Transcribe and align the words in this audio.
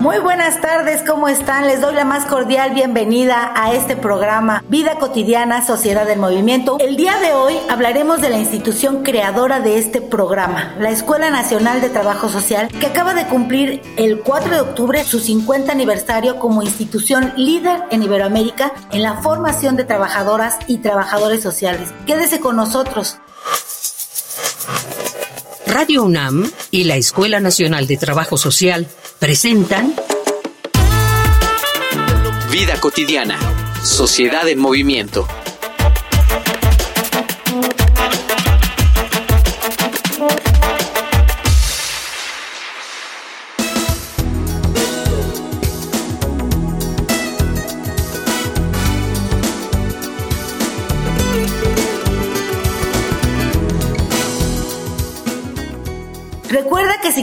Muy 0.00 0.18
buenas 0.18 0.62
tardes, 0.62 1.02
¿cómo 1.06 1.28
están? 1.28 1.66
Les 1.66 1.82
doy 1.82 1.94
la 1.94 2.06
más 2.06 2.24
cordial 2.24 2.70
bienvenida 2.70 3.52
a 3.54 3.74
este 3.74 3.96
programa 3.96 4.64
Vida 4.66 4.94
Cotidiana, 4.98 5.62
Sociedad 5.62 6.06
del 6.06 6.18
Movimiento. 6.18 6.78
El 6.80 6.96
día 6.96 7.18
de 7.18 7.34
hoy 7.34 7.58
hablaremos 7.68 8.22
de 8.22 8.30
la 8.30 8.38
institución 8.38 9.02
creadora 9.02 9.60
de 9.60 9.76
este 9.76 10.00
programa, 10.00 10.74
la 10.78 10.88
Escuela 10.88 11.28
Nacional 11.28 11.82
de 11.82 11.90
Trabajo 11.90 12.30
Social, 12.30 12.68
que 12.68 12.86
acaba 12.86 13.12
de 13.12 13.26
cumplir 13.26 13.82
el 13.98 14.20
4 14.20 14.54
de 14.54 14.60
octubre 14.62 15.04
su 15.04 15.20
50 15.20 15.70
aniversario 15.70 16.38
como 16.38 16.62
institución 16.62 17.34
líder 17.36 17.82
en 17.90 18.02
Iberoamérica 18.02 18.72
en 18.92 19.02
la 19.02 19.20
formación 19.20 19.76
de 19.76 19.84
trabajadoras 19.84 20.56
y 20.66 20.78
trabajadores 20.78 21.42
sociales. 21.42 21.92
Quédese 22.06 22.40
con 22.40 22.56
nosotros. 22.56 23.18
Radio 25.70 26.02
UNAM 26.02 26.50
y 26.72 26.82
la 26.82 26.96
Escuela 26.96 27.38
Nacional 27.38 27.86
de 27.86 27.96
Trabajo 27.96 28.36
Social 28.36 28.88
presentan 29.20 29.94
Vida 32.50 32.80
cotidiana, 32.80 33.38
sociedad 33.84 34.48
en 34.48 34.58
movimiento. 34.58 35.28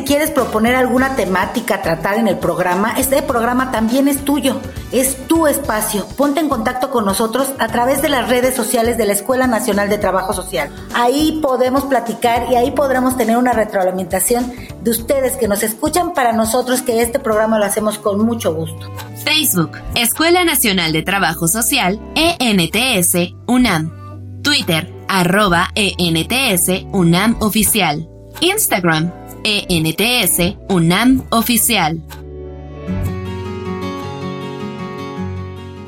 Quieres 0.08 0.32
proponer 0.32 0.74
alguna 0.74 1.16
temática 1.16 1.76
a 1.76 1.82
tratar 1.82 2.18
en 2.18 2.30
el 2.30 2.38
programa, 2.38 2.94
este 2.98 3.22
programa 3.22 3.72
también 3.72 4.08
es 4.08 4.24
tuyo, 4.24 4.62
es 4.94 5.28
tu 5.28 5.48
espacio. 5.48 6.08
Ponte 6.16 6.40
en 6.40 6.48
contacto 6.48 6.90
con 6.90 7.06
nosotros 7.06 7.50
a 7.60 7.68
través 7.68 8.02
de 8.02 8.08
las 8.08 8.30
redes 8.30 8.56
sociales 8.56 8.98
de 8.98 9.06
la 9.06 9.14
Escuela 9.14 9.48
Nacional 9.48 9.90
de 9.90 9.98
Trabajo 9.98 10.32
Social. 10.32 10.72
Ahí 10.96 11.40
podemos 11.42 11.84
platicar 11.86 12.48
y 12.50 12.56
ahí 12.56 12.72
podremos 12.72 13.18
tener 13.18 13.36
una 13.36 13.52
retroalimentación 13.52 14.54
de 14.82 14.92
ustedes 14.92 15.36
que 15.36 15.50
nos 15.50 15.62
escuchan 15.62 16.14
para 16.14 16.32
nosotros 16.32 16.82
que 16.82 17.02
este 17.02 17.20
programa 17.20 17.60
lo 17.60 17.66
hacemos 17.66 18.00
con 18.00 18.26
mucho 18.26 18.54
gusto. 18.54 18.90
Facebook, 19.26 19.72
Escuela 19.96 20.46
Nacional 20.46 20.94
de 20.94 21.04
Trabajo 21.04 21.50
Social, 21.50 22.00
ENTS, 22.16 23.34
UNAM. 23.46 24.42
Twitter, 24.42 24.90
arroba 25.10 25.68
ENTS, 25.76 26.86
UNAM 26.94 27.36
Oficial. 27.42 28.08
Instagram, 28.40 29.12
ENTS 29.48 30.58
UNAM 30.70 31.24
Oficial. 31.32 32.02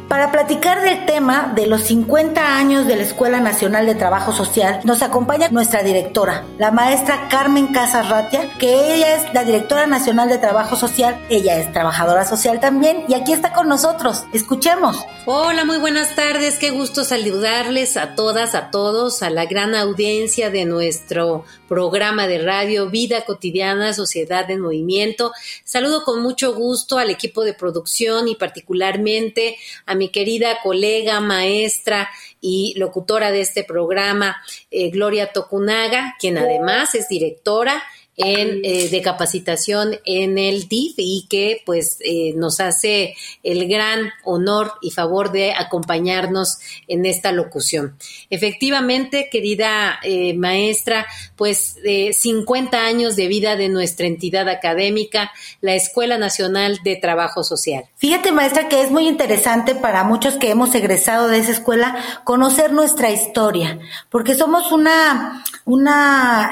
Para 0.10 0.32
platicar 0.32 0.82
del 0.82 1.06
tema 1.06 1.54
de 1.56 1.68
los 1.68 1.82
50 1.82 2.58
años 2.58 2.88
de 2.88 2.96
la 2.96 3.04
Escuela 3.04 3.40
Nacional 3.40 3.86
de 3.86 3.94
Trabajo 3.94 4.32
Social, 4.32 4.80
nos 4.84 5.04
acompaña 5.04 5.50
nuestra 5.50 5.84
directora, 5.84 6.46
la 6.58 6.72
maestra 6.72 7.28
Carmen 7.30 7.68
Casas 7.68 8.10
Ratia, 8.10 8.50
que 8.58 8.96
ella 8.96 9.18
es 9.18 9.32
la 9.36 9.44
directora 9.44 9.86
nacional 9.86 10.28
de 10.28 10.40
Trabajo 10.40 10.76
Social, 10.76 11.24
ella 11.30 11.60
es 11.60 11.72
trabajadora 11.72 12.26
social 12.26 12.60
también 12.60 13.04
y 13.08 13.14
aquí 13.14 13.34
está 13.34 13.54
con 13.54 13.70
nosotros. 13.70 14.24
Escuchemos. 14.34 14.98
Hola, 15.28 15.64
muy 15.64 15.78
buenas 15.78 16.16
tardes, 16.16 16.58
qué 16.58 16.72
gusto 16.72 17.04
saludarles 17.04 17.96
a 17.96 18.16
todas, 18.16 18.56
a 18.56 18.72
todos, 18.72 19.22
a 19.22 19.30
la 19.30 19.46
gran 19.46 19.76
audiencia 19.76 20.50
de 20.50 20.66
nuestro 20.66 21.46
programa 21.68 22.26
de 22.26 22.40
radio 22.40 22.90
Vida 22.90 23.26
Cotidiana, 23.26 23.94
Sociedad 23.94 24.50
en 24.50 24.62
Movimiento. 24.62 25.32
Saludo 25.64 26.04
con 26.04 26.24
mucho 26.24 26.56
gusto 26.56 26.98
al 26.98 27.12
equipo 27.12 27.44
de 27.44 27.54
producción 27.54 28.28
y 28.28 28.34
particularmente 28.34 29.56
a 29.86 29.99
mi 30.00 30.10
querida 30.10 30.60
colega, 30.64 31.20
maestra 31.20 32.10
y 32.42 32.74
locutora 32.78 33.32
de 33.32 33.42
este 33.42 33.64
programa, 33.64 34.42
eh, 34.72 34.90
Gloria 34.90 35.32
Tokunaga, 35.32 36.16
quien 36.20 36.38
además 36.40 36.96
es 36.96 37.08
directora 37.08 37.84
en, 38.20 38.60
eh, 38.64 38.90
de 38.90 39.02
capacitación 39.02 39.96
en 40.04 40.38
el 40.38 40.68
DIF 40.68 40.96
y 40.98 41.26
que 41.30 41.64
pues 41.66 41.98
eh, 42.02 42.34
nos 42.36 42.60
hace 42.60 43.16
el 43.44 43.68
gran 43.70 44.12
honor 44.26 44.74
y 44.82 44.92
favor 44.92 45.32
de 45.32 45.54
acompañarnos 45.54 46.60
en 46.90 47.06
esta 47.06 47.32
locución. 47.32 47.96
Efectivamente, 48.30 49.30
querida 49.32 50.00
eh, 50.04 50.34
maestra, 50.34 51.08
pues 51.38 51.78
50 52.12 52.86
años 52.86 53.16
de 53.16 53.28
vida 53.28 53.56
de 53.56 53.70
nuestra 53.70 54.06
entidad 54.06 54.50
académica, 54.50 55.32
la 55.62 55.76
Escuela 55.76 56.18
Nacional 56.18 56.80
de 56.84 56.98
Trabajo 56.98 57.46
Social. 57.46 57.86
Fíjate, 57.96 58.34
maestra, 58.34 58.68
que 58.68 58.82
es 58.82 58.92
muy 58.92 59.08
interesante 59.08 59.76
para 59.76 60.04
muchos 60.04 60.36
que 60.36 60.50
hemos 60.50 60.76
egresado 60.76 61.30
de 61.30 61.40
esa 61.40 61.52
escuela 61.52 62.22
conocer 62.26 62.74
nuestra 62.74 63.12
historia, 63.12 63.80
porque 64.10 64.36
somos 64.36 64.74
una, 64.74 65.46
una, 65.64 66.52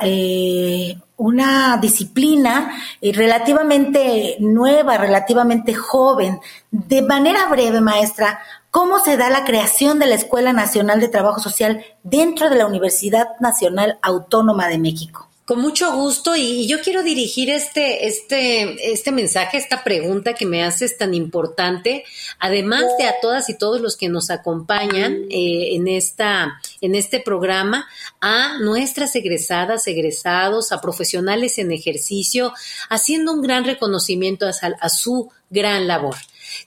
una 1.18 1.78
disciplina 1.78 2.72
eh, 3.02 3.12
relativamente 3.12 4.38
nueva, 4.40 4.98
relativamente 4.98 5.74
joven. 5.74 6.40
De 6.72 7.02
manera 7.02 7.48
breve, 7.50 7.82
maestra, 7.82 8.40
¿cómo 8.72 9.00
se 9.00 9.18
da 9.18 9.30
la 9.30 9.44
creación 9.44 10.00
de 10.00 10.06
la 10.06 10.16
Escuela 10.16 10.54
Nacional 10.54 11.00
de 11.00 11.10
Trabajo 11.10 11.40
Social 11.40 11.84
dentro 12.04 12.50
de 12.50 12.58
la 12.58 12.68
Universidad 12.68 13.28
Nacional 13.40 14.00
Autónoma 14.02 14.68
de 14.68 14.78
México? 14.78 15.27
Con 15.48 15.62
mucho 15.62 15.94
gusto 15.94 16.36
y 16.36 16.68
yo 16.68 16.82
quiero 16.82 17.04
dirigir 17.04 17.50
este, 17.50 18.06
este, 18.06 18.92
este 18.92 19.14
mensaje, 19.14 19.56
esta 19.56 19.82
pregunta 19.82 20.34
que 20.34 20.46
me 20.46 20.62
haces 20.62 20.98
tan 20.98 21.14
importante, 21.14 22.04
además 22.38 22.84
de 23.00 23.06
a 23.06 23.22
todas 23.22 23.50
y 23.50 23.58
todos 23.58 23.80
los 23.80 23.96
que 23.96 24.10
nos 24.10 24.30
acompañan 24.30 25.14
eh, 25.30 25.74
en, 25.74 25.88
esta, 25.88 26.60
en 26.82 26.96
este 26.96 27.22
programa, 27.22 27.88
a 28.20 28.58
nuestras 28.60 29.16
egresadas, 29.16 29.88
egresados, 29.88 30.74
a 30.74 30.82
profesionales 30.82 31.58
en 31.60 31.72
ejercicio, 31.72 32.52
haciendo 32.90 33.32
un 33.32 33.42
gran 33.42 33.64
reconocimiento 33.64 34.48
a, 34.48 34.52
a 34.82 34.90
su 34.90 35.32
gran 35.50 35.88
labor. 35.88 36.18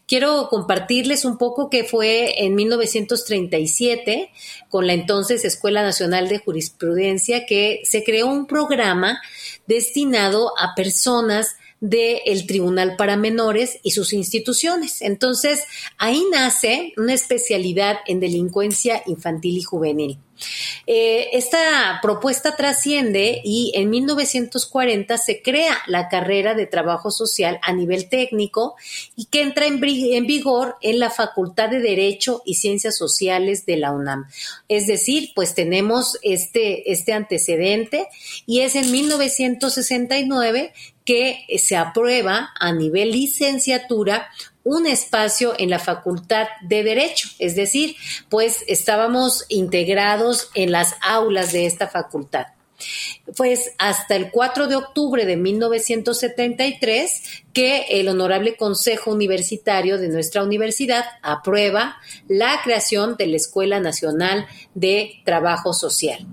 Quiero 0.07 0.49
compartirles 0.49 1.25
un 1.25 1.39
poco 1.39 1.71
que 1.71 1.85
fue 1.85 2.45
en 2.45 2.55
1937 2.55 4.31
con 4.69 4.87
la 4.87 4.93
entonces 4.93 5.45
Escuela 5.45 5.83
Nacional 5.83 6.29
de 6.29 6.39
Jurisprudencia 6.39 7.47
que 7.47 7.81
se 7.85 8.05
creó 8.05 8.27
un 8.27 8.47
programa 8.47 9.21
destinado 9.67 10.53
a 10.59 10.75
personas 10.75 11.57
del 11.81 12.47
Tribunal 12.47 12.97
para 12.97 13.17
Menores 13.17 13.79
y 13.83 13.93
sus 13.93 14.13
instituciones. 14.13 15.01
Entonces, 15.01 15.65
ahí 15.99 16.23
nace 16.31 16.93
una 16.97 17.15
especialidad 17.15 17.97
en 18.07 18.21
delincuencia 18.21 19.03
infantil 19.07 19.59
y 19.59 19.63
juvenil. 19.63 20.19
Eh, 20.87 21.29
esta 21.33 21.99
propuesta 22.03 22.57
trasciende 22.57 23.41
y 23.45 23.73
en 23.75 23.91
1940 23.91 25.19
se 25.19 25.43
crea 25.43 25.77
la 25.87 26.09
carrera 26.09 26.55
de 26.55 26.67
trabajo 26.67 27.11
social 27.11 27.59
a 27.63 27.73
nivel 27.73 28.09
técnico 28.09 28.77
y 29.17 29.27
que 29.27 29.43
entra 29.43 29.67
en, 29.67 29.81
vigor 29.81 30.77
en 30.81 30.99
la 30.99 31.11
Facultad 31.11 31.69
de 31.69 31.81
Derecho 31.81 32.43
y 32.45 32.55
Ciencias 32.55 32.97
Sociales 32.97 33.67
de 33.67 33.77
la 33.77 33.93
UNAM. 33.93 34.27
Es 34.69 34.87
decir, 34.87 35.33
pues 35.35 35.55
tenemos 35.55 36.19
este, 36.23 36.91
este 36.91 37.13
antecedente 37.13 38.07
y 38.47 38.61
es 38.61 38.75
en 38.77 38.91
1969 38.91 40.73
que 41.05 41.45
se 41.59 41.77
aprueba 41.77 42.51
a 42.59 42.73
nivel 42.73 43.13
licenciatura 43.13 44.29
un 44.63 44.87
espacio 44.87 45.55
en 45.59 45.71
la 45.71 45.79
Facultad 45.79 46.47
de 46.63 46.83
Derecho, 46.83 47.29
es 47.39 47.57
decir, 47.57 47.97
pues 48.29 48.65
estábamos 48.69 49.45
integrados 49.49 50.51
en 50.55 50.71
las 50.71 50.97
aulas 51.01 51.53
de 51.53 51.67
esta 51.67 51.89
facultad. 51.89 52.47
Pues 53.37 53.73
hasta 53.79 54.17
el 54.17 54.31
4 54.31 54.69
de 54.69 54.77
octubre 54.77 55.25
de 55.25 55.37
1973 55.37 57.23
que 57.53 57.87
el 57.91 58.09
Honorable 58.09 58.57
Consejo 58.57 59.11
Universitario 59.11 59.99
de 59.99 60.09
nuestra 60.09 60.43
universidad 60.45 61.05
aprueba 61.23 61.97
la 62.29 62.61
creación 62.63 63.17
de 63.17 63.27
la 63.27 63.37
Escuela 63.37 63.81
Nacional 63.81 64.47
de 64.75 65.21
Trabajo 65.25 65.73
Social. 65.73 66.27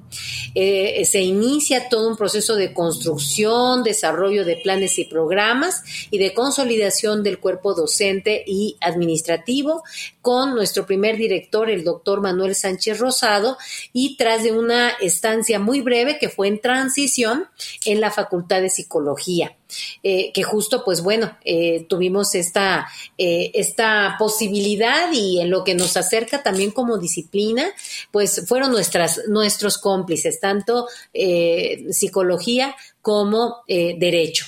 Eh, 0.54 1.06
se 1.06 1.22
inicia 1.22 1.90
todo 1.90 2.08
un 2.08 2.18
proceso 2.18 2.56
de 2.56 2.74
construcción, 2.74 3.84
desarrollo 3.84 4.46
de 4.46 4.58
planes 4.58 5.00
y 5.00 5.06
programas 5.06 5.84
y 6.12 6.18
de 6.18 6.34
consolidación 6.34 7.24
del 7.24 7.40
cuerpo 7.40 7.74
docente 7.74 8.44
y 8.46 8.78
administrativo 8.82 9.84
con 10.22 10.54
nuestro 10.56 10.86
primer 10.86 11.18
director, 11.18 11.70
el 11.70 11.84
doctor 11.84 12.22
Manuel 12.22 12.56
Sánchez 12.56 13.00
Rosado, 13.00 13.58
y 13.94 14.18
tras 14.18 14.44
de 14.44 14.52
una 14.52 14.90
estancia 14.90 15.60
muy 15.60 15.82
breve 15.82 16.18
que 16.20 16.30
fue 16.30 16.37
en 16.46 16.60
transición 16.60 17.46
en 17.86 18.02
la 18.02 18.12
Facultad 18.12 18.62
de 18.62 18.70
Psicología. 18.70 19.56
Eh, 20.02 20.32
que 20.34 20.44
justo, 20.44 20.84
pues 20.86 21.02
bueno, 21.02 21.38
eh, 21.44 21.86
tuvimos 21.90 22.36
esta, 22.36 22.88
eh, 23.18 23.52
esta 23.54 24.16
posibilidad 24.18 25.12
y 25.12 25.42
en 25.42 25.50
lo 25.50 25.64
que 25.64 25.76
nos 25.76 25.98
acerca 25.98 26.42
también 26.42 26.72
como 26.72 26.98
disciplina, 26.98 27.68
pues 28.12 28.46
fueron 28.48 28.72
nuestras, 28.72 29.22
nuestros 29.28 29.78
cómplices, 29.78 30.40
tanto 30.40 30.88
psicología 31.92 32.76
como 33.02 33.64
derecho. 33.68 34.46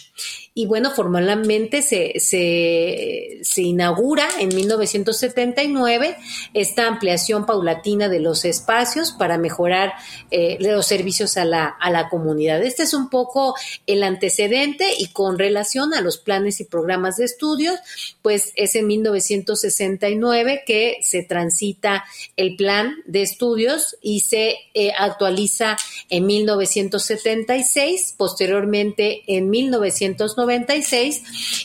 Y 0.59 0.65
bueno, 0.65 0.91
formalmente 0.91 1.81
se, 1.81 2.19
se, 2.19 3.39
se, 3.43 3.61
inaugura 3.61 4.27
en 4.39 4.49
1979 4.53 6.17
esta 6.53 6.87
ampliación 6.87 7.45
paulatina 7.45 8.09
de 8.09 8.19
los 8.19 8.43
espacios 8.43 9.11
para 9.11 9.37
mejorar 9.37 9.93
eh, 10.31 10.57
los 10.59 10.85
servicios 10.85 11.37
a 11.37 11.45
la, 11.45 11.65
a 11.65 11.91
la 11.91 12.09
comunidad. 12.09 12.61
Este 12.61 12.83
es 12.83 12.93
un 12.93 13.09
poco 13.09 13.55
el 13.87 14.03
antecedente 14.03 14.85
y 14.97 15.13
con 15.13 15.39
relación 15.39 15.93
a 15.93 16.01
los 16.01 16.17
planes 16.17 16.59
y 16.59 16.65
programas 16.65 17.15
de 17.15 17.23
estudios, 17.23 17.79
pues 18.21 18.51
es 18.55 18.75
en 18.75 18.87
1969 18.87 20.63
que 20.65 20.97
se 21.03 21.23
transita 21.23 22.03
el 22.35 22.57
plan 22.57 22.95
de 23.05 23.21
estudios 23.21 23.95
y 24.01 24.21
se 24.21 24.55
eh, 24.73 24.91
actualiza 24.97 25.77
en 26.09 26.25
1976, 26.25 28.15
posteriormente 28.17 28.38
en 29.27 29.49
1990 29.49 30.73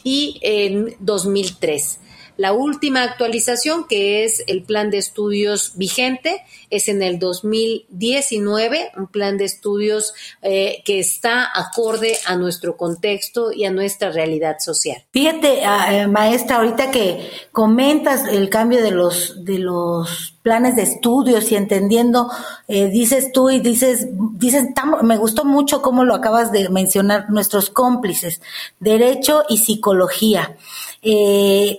y 0.02 0.38
en 0.42 0.96
2003. 1.00 2.00
La 2.36 2.52
última 2.52 3.02
actualización, 3.02 3.86
que 3.86 4.24
es 4.24 4.42
el 4.46 4.64
plan 4.64 4.90
de 4.90 4.98
estudios 4.98 5.72
vigente, 5.76 6.42
es 6.68 6.88
en 6.88 7.02
el 7.02 7.18
2019, 7.18 8.92
un 8.96 9.06
plan 9.06 9.38
de 9.38 9.44
estudios 9.44 10.14
eh, 10.42 10.82
que 10.84 10.98
está 10.98 11.48
acorde 11.54 12.16
a 12.26 12.36
nuestro 12.36 12.76
contexto 12.76 13.52
y 13.52 13.64
a 13.64 13.70
nuestra 13.70 14.10
realidad 14.10 14.56
social. 14.58 15.04
Fíjate, 15.12 15.64
ah, 15.64 15.94
eh, 15.94 16.06
maestra, 16.08 16.56
ahorita 16.56 16.90
que 16.90 17.30
comentas 17.52 18.26
el 18.28 18.48
cambio 18.50 18.82
de 18.82 18.90
los, 18.90 19.44
de 19.44 19.58
los 19.60 20.34
planes 20.42 20.76
de 20.76 20.82
estudios 20.82 21.50
y 21.52 21.56
entendiendo, 21.56 22.30
eh, 22.68 22.88
dices 22.88 23.32
tú 23.32 23.48
y 23.50 23.60
dices, 23.60 24.08
dices, 24.34 24.66
me 25.02 25.16
gustó 25.16 25.44
mucho 25.44 25.80
cómo 25.80 26.04
lo 26.04 26.14
acabas 26.14 26.52
de 26.52 26.68
mencionar, 26.68 27.30
nuestros 27.30 27.70
cómplices, 27.70 28.42
derecho 28.80 29.44
y 29.48 29.58
psicología. 29.58 30.56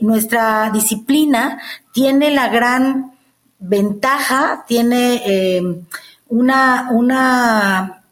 Nuestra 0.02 0.70
disciplina 0.72 1.60
tiene 1.92 2.32
la 2.32 2.48
gran 2.50 3.14
ventaja, 3.60 4.64
tiene 4.68 5.22
eh, 5.26 5.82
una, 6.28 6.90
una 6.92 8.04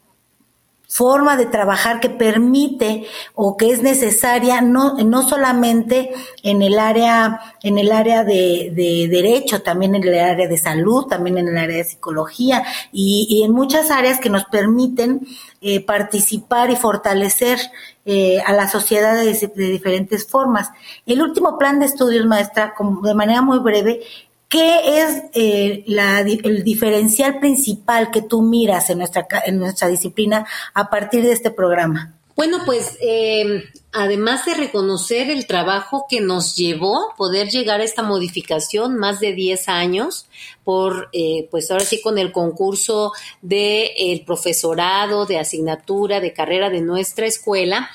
forma 0.94 1.36
de 1.36 1.46
trabajar 1.46 1.98
que 1.98 2.08
permite 2.08 3.04
o 3.34 3.56
que 3.56 3.72
es 3.72 3.82
necesaria 3.82 4.60
no, 4.60 4.94
no 4.98 5.28
solamente 5.28 6.12
en 6.44 6.62
el 6.62 6.78
área, 6.78 7.56
en 7.64 7.78
el 7.78 7.90
área 7.90 8.22
de, 8.22 8.70
derecho, 9.10 9.60
también 9.62 9.96
en 9.96 10.04
el 10.04 10.16
área 10.16 10.46
de 10.46 10.56
salud, 10.56 11.06
también 11.06 11.36
en 11.38 11.48
el 11.48 11.58
área 11.58 11.78
de 11.78 11.84
psicología 11.84 12.62
y, 12.92 13.42
en 13.44 13.50
muchas 13.50 13.90
áreas 13.90 14.20
que 14.20 14.30
nos 14.30 14.44
permiten 14.44 15.26
eh, 15.60 15.84
participar 15.84 16.70
y 16.70 16.76
fortalecer 16.76 17.58
eh, 18.06 18.40
a 18.46 18.52
la 18.52 18.68
sociedad 18.68 19.16
de, 19.16 19.32
de, 19.34 19.64
diferentes 19.72 20.24
formas. 20.28 20.70
El 21.06 21.22
último 21.22 21.58
plan 21.58 21.80
de 21.80 21.86
estudios, 21.86 22.24
maestra, 22.24 22.72
como 22.72 23.00
de 23.00 23.14
manera 23.14 23.42
muy 23.42 23.58
breve, 23.58 24.00
¿Qué 24.48 25.00
es 25.00 25.22
eh, 25.34 25.84
la, 25.86 26.20
el 26.20 26.62
diferencial 26.62 27.40
principal 27.40 28.10
que 28.10 28.22
tú 28.22 28.42
miras 28.42 28.90
en 28.90 28.98
nuestra, 28.98 29.26
en 29.46 29.58
nuestra 29.58 29.88
disciplina 29.88 30.46
a 30.74 30.90
partir 30.90 31.24
de 31.24 31.32
este 31.32 31.50
programa? 31.50 32.14
Bueno, 32.36 32.62
pues 32.66 32.98
eh, 33.00 33.70
además 33.92 34.44
de 34.44 34.54
reconocer 34.54 35.30
el 35.30 35.46
trabajo 35.46 36.06
que 36.08 36.20
nos 36.20 36.56
llevó 36.56 37.14
poder 37.16 37.48
llegar 37.48 37.80
a 37.80 37.84
esta 37.84 38.02
modificación, 38.02 38.96
más 38.96 39.20
de 39.20 39.34
10 39.34 39.68
años, 39.68 40.26
por, 40.64 41.10
eh, 41.12 41.46
pues 41.52 41.70
ahora 41.70 41.84
sí 41.84 42.02
con 42.02 42.18
el 42.18 42.32
concurso 42.32 43.12
del 43.40 43.90
el 43.96 44.24
profesorado, 44.24 45.26
de 45.26 45.38
asignatura, 45.38 46.18
de 46.18 46.32
carrera 46.32 46.70
de 46.70 46.80
nuestra 46.80 47.26
escuela, 47.26 47.88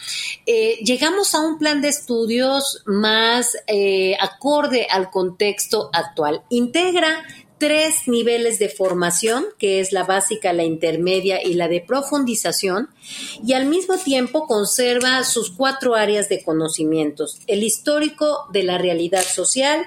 eh, 0.45 0.77
llegamos 0.85 1.35
a 1.35 1.41
un 1.41 1.57
plan 1.57 1.81
de 1.81 1.89
estudios 1.89 2.81
más 2.85 3.57
acorde 4.21 4.87
al 4.89 5.09
contexto 5.09 5.89
actual. 5.91 6.43
Integra 6.49 7.25
tres 7.59 8.07
niveles 8.07 8.57
de 8.57 8.69
formación, 8.69 9.45
que 9.57 9.79
es 9.79 9.91
la 9.91 10.05
básica, 10.05 10.53
la 10.53 10.63
intermedia 10.63 11.43
y 11.43 11.53
la 11.53 11.67
de 11.67 11.81
profundización, 11.81 12.89
y 13.45 13.53
al 13.53 13.65
mismo 13.65 13.97
tiempo 13.97 14.47
conserva 14.47 15.23
sus 15.23 15.51
cuatro 15.51 15.95
áreas 15.95 16.29
de 16.29 16.41
conocimientos, 16.41 17.39
el 17.47 17.63
histórico 17.63 18.47
de 18.51 18.63
la 18.63 18.77
realidad 18.77 19.23
social, 19.23 19.85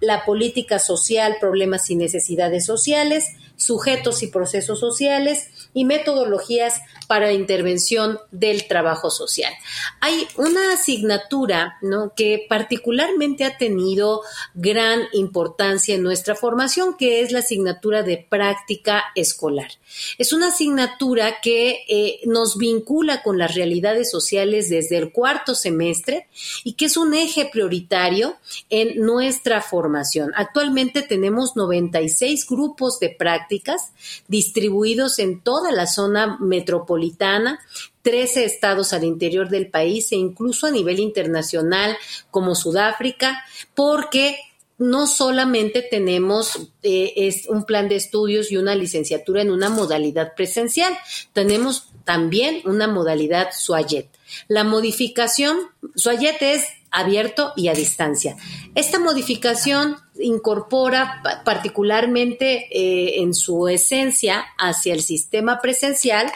la 0.00 0.24
política 0.24 0.78
social, 0.78 1.36
problemas 1.40 1.90
y 1.90 1.96
necesidades 1.96 2.66
sociales, 2.66 3.24
sujetos 3.56 4.22
y 4.22 4.26
procesos 4.26 4.78
sociales 4.78 5.48
y 5.76 5.84
metodologías 5.84 6.80
para 7.06 7.34
intervención 7.34 8.18
del 8.30 8.66
trabajo 8.66 9.10
social. 9.10 9.52
Hay 10.00 10.26
una 10.38 10.72
asignatura 10.72 11.76
¿no? 11.82 12.14
que 12.16 12.46
particularmente 12.48 13.44
ha 13.44 13.58
tenido 13.58 14.22
gran 14.54 15.02
importancia 15.12 15.94
en 15.94 16.02
nuestra 16.02 16.34
formación, 16.34 16.96
que 16.96 17.20
es 17.20 17.30
la 17.30 17.40
asignatura 17.40 18.02
de 18.02 18.26
práctica 18.26 19.04
escolar. 19.14 19.68
Es 20.16 20.32
una 20.32 20.48
asignatura 20.48 21.42
que 21.42 21.84
eh, 21.88 22.20
nos 22.24 22.56
vincula 22.56 23.22
con 23.22 23.36
las 23.36 23.54
realidades 23.54 24.10
sociales 24.10 24.70
desde 24.70 24.96
el 24.96 25.12
cuarto 25.12 25.54
semestre 25.54 26.26
y 26.64 26.72
que 26.72 26.86
es 26.86 26.96
un 26.96 27.12
eje 27.12 27.50
prioritario 27.52 28.36
en 28.70 29.04
nuestra 29.04 29.60
formación. 29.60 30.32
Actualmente 30.36 31.02
tenemos 31.02 31.54
96 31.54 32.46
grupos 32.48 32.98
de 32.98 33.10
prácticas 33.10 33.92
distribuidos 34.26 35.18
en 35.18 35.42
toda 35.42 35.65
la 35.72 35.86
zona 35.86 36.38
metropolitana 36.40 37.60
13 38.02 38.44
estados 38.44 38.92
al 38.92 39.04
interior 39.04 39.48
del 39.48 39.68
país 39.68 40.12
e 40.12 40.16
incluso 40.16 40.66
a 40.66 40.70
nivel 40.70 41.00
internacional 41.00 41.96
como 42.30 42.54
Sudáfrica, 42.54 43.44
porque 43.74 44.38
no 44.78 45.06
solamente 45.06 45.82
tenemos 45.82 46.70
eh, 46.82 47.12
es 47.16 47.46
un 47.48 47.64
plan 47.64 47.88
de 47.88 47.96
estudios 47.96 48.52
y 48.52 48.58
una 48.58 48.74
licenciatura 48.74 49.42
en 49.42 49.50
una 49.50 49.70
modalidad 49.70 50.34
presencial, 50.34 50.96
tenemos 51.32 51.88
también 52.04 52.60
una 52.64 52.86
modalidad 52.86 53.48
SUAYET. 53.52 54.08
La 54.48 54.64
modificación, 54.64 55.58
SUAYET 55.96 56.40
es 56.42 56.64
abierto 56.90 57.52
y 57.56 57.68
a 57.68 57.74
distancia. 57.74 58.36
Esta 58.74 58.98
modificación 58.98 59.96
incorpora 60.20 61.22
particularmente 61.44 62.68
eh, 62.70 63.22
en 63.22 63.34
su 63.34 63.68
esencia 63.68 64.44
hacia 64.58 64.94
el 64.94 65.02
sistema 65.02 65.60
presencial, 65.60 66.30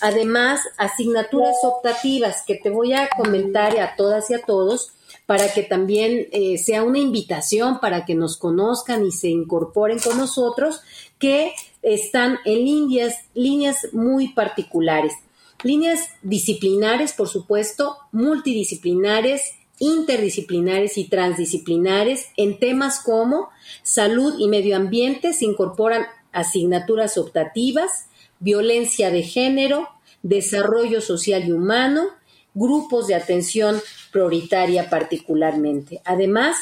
además 0.00 0.60
asignaturas 0.78 1.56
optativas 1.62 2.42
que 2.46 2.56
te 2.56 2.70
voy 2.70 2.92
a 2.92 3.08
comentar 3.10 3.78
a 3.78 3.96
todas 3.96 4.30
y 4.30 4.34
a 4.34 4.42
todos 4.42 4.92
para 5.26 5.52
que 5.52 5.62
también 5.62 6.26
eh, 6.32 6.58
sea 6.58 6.82
una 6.82 6.98
invitación 6.98 7.78
para 7.78 8.04
que 8.04 8.16
nos 8.16 8.36
conozcan 8.36 9.06
y 9.06 9.12
se 9.12 9.28
incorporen 9.28 10.00
con 10.00 10.18
nosotros, 10.18 10.80
que 11.20 11.52
están 11.82 12.38
en 12.44 12.64
líneas, 12.64 13.14
líneas 13.34 13.88
muy 13.92 14.32
particulares. 14.32 15.12
Líneas 15.62 16.00
disciplinares, 16.22 17.12
por 17.12 17.28
supuesto, 17.28 17.96
multidisciplinares, 18.10 19.42
interdisciplinares 19.80 20.96
y 20.98 21.08
transdisciplinares 21.08 22.26
en 22.36 22.60
temas 22.60 23.00
como 23.00 23.48
salud 23.82 24.36
y 24.38 24.46
medio 24.46 24.76
ambiente 24.76 25.32
se 25.32 25.46
incorporan 25.46 26.06
asignaturas 26.32 27.18
optativas, 27.18 28.06
violencia 28.38 29.10
de 29.10 29.22
género, 29.22 29.88
desarrollo 30.22 31.00
social 31.00 31.48
y 31.48 31.52
humano, 31.52 32.04
grupos 32.54 33.06
de 33.06 33.14
atención 33.14 33.80
prioritaria 34.12 34.90
particularmente. 34.90 36.02
Además, 36.04 36.56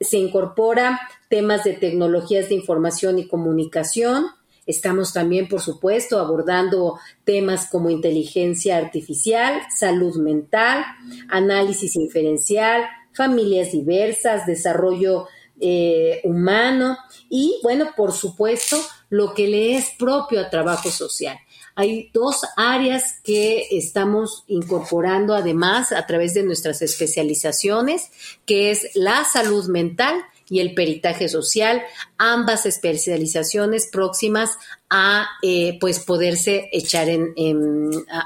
se 0.00 0.18
incorpora 0.18 1.00
temas 1.28 1.64
de 1.64 1.72
tecnologías 1.72 2.48
de 2.48 2.54
información 2.54 3.18
y 3.18 3.26
comunicación. 3.26 4.26
Estamos 4.68 5.14
también, 5.14 5.48
por 5.48 5.62
supuesto, 5.62 6.20
abordando 6.20 7.00
temas 7.24 7.70
como 7.70 7.88
inteligencia 7.88 8.76
artificial, 8.76 9.62
salud 9.74 10.16
mental, 10.18 10.84
análisis 11.30 11.96
inferencial, 11.96 12.82
familias 13.14 13.72
diversas, 13.72 14.44
desarrollo 14.44 15.26
eh, 15.58 16.20
humano 16.22 16.98
y, 17.30 17.58
bueno, 17.62 17.92
por 17.96 18.12
supuesto, 18.12 18.76
lo 19.08 19.32
que 19.32 19.48
le 19.48 19.76
es 19.76 19.90
propio 19.98 20.38
a 20.38 20.50
trabajo 20.50 20.90
social. 20.90 21.38
Hay 21.74 22.10
dos 22.12 22.42
áreas 22.56 23.20
que 23.24 23.68
estamos 23.70 24.44
incorporando 24.48 25.34
además 25.34 25.92
a 25.92 26.04
través 26.04 26.34
de 26.34 26.42
nuestras 26.42 26.82
especializaciones, 26.82 28.10
que 28.44 28.70
es 28.70 28.90
la 28.94 29.24
salud 29.24 29.66
mental 29.68 30.22
y 30.50 30.60
el 30.60 30.74
peritaje 30.74 31.28
social, 31.28 31.82
ambas 32.16 32.66
especializaciones 32.66 33.88
próximas 33.90 34.56
a 34.90 35.28
eh, 35.42 35.76
pues 35.80 35.98
poderse 36.00 36.68
echar 36.72 37.08
en, 37.08 37.34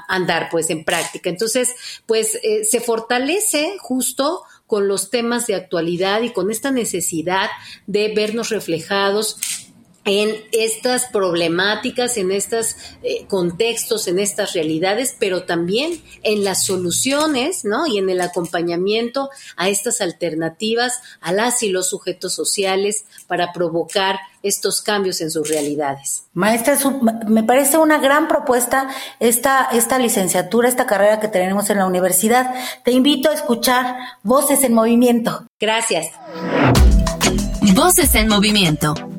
andar 0.07 0.49
pues 0.49 0.69
en 0.69 0.85
práctica. 0.85 1.29
Entonces, 1.29 1.75
pues 2.05 2.35
eh, 2.43 2.63
se 2.63 2.79
fortalece 2.79 3.77
justo 3.79 4.43
con 4.67 4.87
los 4.87 5.09
temas 5.09 5.45
de 5.47 5.55
actualidad 5.55 6.21
y 6.21 6.31
con 6.31 6.49
esta 6.49 6.71
necesidad 6.71 7.49
de 7.85 8.13
vernos 8.15 8.49
reflejados 8.49 9.37
en 10.05 10.35
estas 10.51 11.05
problemáticas, 11.05 12.17
en 12.17 12.31
estos 12.31 12.75
eh, 13.03 13.25
contextos, 13.27 14.07
en 14.07 14.19
estas 14.19 14.53
realidades, 14.53 15.15
pero 15.17 15.43
también 15.43 16.01
en 16.23 16.43
las 16.43 16.65
soluciones, 16.65 17.63
¿no? 17.63 17.87
Y 17.87 17.97
en 17.97 18.09
el 18.09 18.21
acompañamiento 18.21 19.29
a 19.55 19.69
estas 19.69 20.01
alternativas 20.01 21.01
a 21.21 21.31
las 21.31 21.63
y 21.63 21.69
los 21.69 21.89
sujetos 21.89 22.33
sociales 22.33 23.05
para 23.27 23.53
provocar 23.53 24.19
estos 24.41 24.81
cambios 24.81 25.21
en 25.21 25.31
sus 25.31 25.47
realidades. 25.47 26.25
Maestra, 26.33 26.77
me 27.27 27.43
parece 27.43 27.77
una 27.77 27.97
gran 27.99 28.27
propuesta 28.27 28.89
esta, 29.21 29.69
esta 29.71 29.99
licenciatura, 29.99 30.67
esta 30.67 30.85
carrera 30.85 31.21
que 31.21 31.29
tenemos 31.29 31.69
en 31.69 31.77
la 31.77 31.85
universidad. 31.85 32.53
Te 32.83 32.91
invito 32.91 33.29
a 33.29 33.33
escuchar 33.33 33.95
Voces 34.21 34.63
en 34.63 34.73
Movimiento. 34.73 35.47
Gracias. 35.59 36.07
Voces 37.73 38.13
en 38.15 38.27
Movimiento 38.27 39.12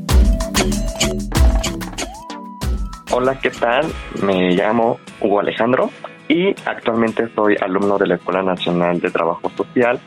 Hola, 3.16 3.38
¿qué 3.40 3.50
tal? 3.50 3.86
Me 4.24 4.50
llamo 4.56 4.98
Hugo 5.20 5.38
Alejandro 5.38 5.88
y 6.26 6.48
actualmente 6.66 7.28
soy 7.32 7.54
alumno 7.60 7.96
de 7.96 8.08
la 8.08 8.16
Escuela 8.16 8.42
Nacional 8.42 9.00
de 9.00 9.08
Trabajo 9.08 9.48
Social 9.50 10.00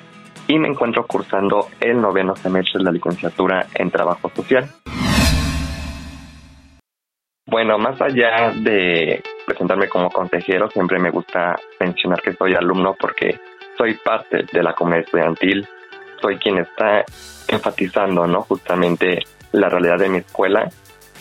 y 0.46 0.60
me 0.60 0.68
encuentro 0.68 1.08
cursando 1.08 1.70
el 1.80 2.02
noveno 2.02 2.36
semestre 2.36 2.80
de 2.80 2.84
la 2.84 2.92
licenciatura 2.92 3.66
en 3.76 3.92
Trabajo 3.92 4.30
Social. 4.36 4.70
Bueno, 7.46 7.78
más 7.78 8.02
allá 8.02 8.52
de 8.54 9.24
presentarme 9.46 9.88
como 9.88 10.10
consejero, 10.10 10.70
siempre 10.70 11.00
me 11.00 11.10
gusta 11.10 11.56
mencionar 11.80 12.22
que 12.22 12.34
soy 12.34 12.56
alumno 12.56 12.94
porque 13.00 13.40
soy 13.78 13.94
parte 14.04 14.44
de 14.52 14.62
la 14.62 14.74
comunidad 14.74 15.06
estudiantil, 15.06 15.66
soy 16.22 16.36
quien 16.40 16.58
está 16.58 17.06
enfatizando, 17.48 18.28
¿no? 18.28 18.42
Justamente 18.42 19.20
la 19.54 19.70
realidad 19.70 19.98
de 19.98 20.10
mi 20.10 20.18
escuela 20.18 20.70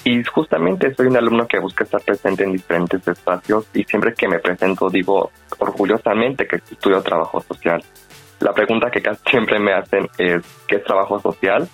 y 0.06 0.22
justamente 0.22 0.94
soy 0.94 1.08
un 1.08 1.16
alumno 1.16 1.48
que 1.48 1.58
busca 1.58 1.82
estar 1.82 2.00
presente 2.00 2.44
en 2.44 2.52
diferentes 2.52 3.06
espacios 3.08 3.66
y 3.74 3.82
siempre 3.82 4.14
que 4.14 4.28
me 4.28 4.38
presento 4.38 4.88
digo 4.88 5.32
orgullosamente 5.58 6.46
que 6.46 6.56
estudio 6.56 7.02
trabajo 7.02 7.40
social. 7.40 7.82
La 8.38 8.52
pregunta 8.52 8.88
que 8.88 9.02
casi 9.02 9.20
siempre 9.28 9.58
me 9.58 9.72
hacen 9.72 10.08
es 10.16 10.44
¿qué 10.68 10.76
es 10.76 10.84
trabajo 10.84 11.18
social? 11.18 11.68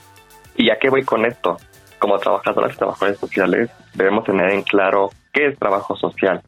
¿Y 0.56 0.70
a 0.70 0.78
qué 0.78 0.88
voy 0.88 1.02
con 1.02 1.26
esto? 1.26 1.58
Como 1.98 2.18
trabajadoras 2.18 2.72
y 2.72 2.78
trabajadores 2.78 3.18
sociales 3.18 3.70
debemos 3.92 4.24
tener 4.24 4.50
en 4.50 4.62
claro 4.62 5.10
qué 5.30 5.48
es 5.48 5.58
trabajo 5.58 5.94
social, 5.94 6.40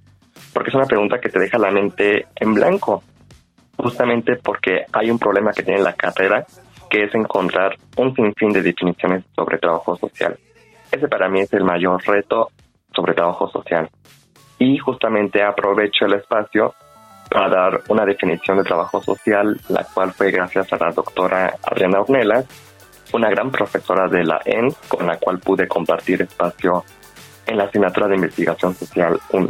porque 0.54 0.70
es 0.70 0.74
una 0.74 0.86
pregunta 0.86 1.20
que 1.20 1.28
te 1.28 1.38
deja 1.38 1.58
la 1.58 1.70
mente 1.70 2.28
en 2.36 2.54
blanco, 2.54 3.02
justamente 3.76 4.36
porque 4.36 4.86
hay 4.90 5.10
un 5.10 5.18
problema 5.18 5.52
que 5.52 5.62
tiene 5.62 5.82
la 5.82 5.92
carrera, 5.92 6.46
que 6.88 7.04
es 7.04 7.14
encontrar 7.14 7.76
un 7.98 8.14
sinfín 8.14 8.52
de 8.52 8.62
definiciones 8.62 9.22
sobre 9.36 9.58
trabajo 9.58 9.94
social. 9.98 10.38
Ese 10.94 11.08
para 11.08 11.28
mí 11.28 11.40
es 11.40 11.52
el 11.52 11.64
mayor 11.64 12.00
reto 12.06 12.50
sobre 12.94 13.14
trabajo 13.14 13.48
social. 13.48 13.88
Y 14.60 14.78
justamente 14.78 15.42
aprovecho 15.42 16.06
el 16.06 16.12
espacio 16.12 16.72
para 17.28 17.48
dar 17.48 17.80
una 17.88 18.06
definición 18.06 18.58
de 18.58 18.62
trabajo 18.62 19.02
social, 19.02 19.58
la 19.68 19.84
cual 19.92 20.12
fue 20.12 20.30
gracias 20.30 20.72
a 20.72 20.76
la 20.76 20.92
doctora 20.92 21.52
Adriana 21.64 22.00
Ornelas, 22.00 22.46
una 23.12 23.28
gran 23.28 23.50
profesora 23.50 24.06
de 24.06 24.22
la 24.22 24.40
EN, 24.44 24.68
con 24.86 25.04
la 25.08 25.16
cual 25.16 25.40
pude 25.40 25.66
compartir 25.66 26.22
espacio 26.22 26.84
en 27.44 27.58
la 27.58 27.64
asignatura 27.64 28.06
de 28.06 28.14
investigación 28.14 28.72
social 28.74 29.18
1. 29.32 29.48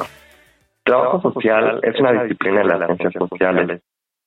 Trabajo 0.83 1.21
social 1.21 1.79
es 1.83 2.01
una 2.01 2.23
disciplina 2.23 2.63
de 2.63 2.69
las 2.69 2.97
ciencias 2.97 3.29
sociales 3.29 3.83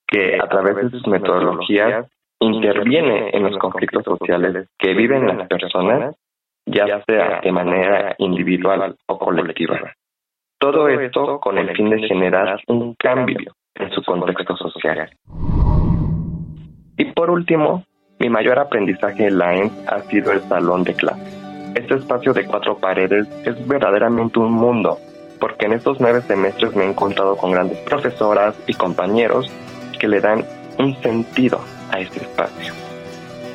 que 0.08 0.40
a 0.40 0.48
través 0.48 0.76
de 0.76 0.90
sus 0.92 1.08
metodologías 1.08 2.06
interviene 2.40 3.32
en 3.34 3.42
los 3.42 3.58
conflictos 3.58 4.04
sociales 4.04 4.68
que 4.78 4.94
viven 4.94 5.26
las 5.26 5.48
personas 5.48 6.16
ya 6.68 7.04
sea 7.06 7.40
de 7.42 7.52
manera 7.52 8.16
individual 8.20 8.96
o 9.08 9.18
colectiva. 9.18 9.80
Todo 10.60 10.90
esto 10.90 11.40
con 11.40 11.58
el 11.58 11.76
fin 11.76 11.90
de 11.90 12.08
generar 12.08 12.60
un 12.68 12.94
cambio 12.96 13.54
en 13.76 13.92
su 13.92 14.04
contexto 14.04 14.56
social. 14.58 15.10
Y 16.98 17.06
por 17.14 17.30
último, 17.30 17.84
mi 18.20 18.30
mayor 18.30 18.58
aprendizaje 18.60 19.28
en 19.28 19.38
la 19.38 19.56
ENS 19.56 19.88
ha 19.88 20.00
sido 20.02 20.32
el 20.32 20.42
salón 20.42 20.84
de 20.84 20.96
clase. 20.96 21.48
Este 21.76 21.96
espacio 21.96 22.34
de 22.34 22.46
cuatro 22.46 22.78
paredes 22.78 23.28
es 23.46 23.68
verdaderamente 23.68 24.40
un 24.40 24.52
mundo, 24.52 24.98
porque 25.40 25.68
en 25.68 25.74
estos 25.74 26.02
nueve 26.02 26.22
semestres 26.22 26.76
me 26.76 26.86
he 26.86 26.90
encontrado 26.90 27.38
con 27.38 27.52
grandes 27.52 27.78
profesoras 27.82 28.60
y 28.68 28.74
compañeros 28.74 29.52
que 30.00 30.08
le 30.08 30.20
dan 30.20 30.44
un 30.80 30.96
sentido 30.96 31.60
a 31.92 32.00
este 32.00 32.22
espacio. 32.22 32.74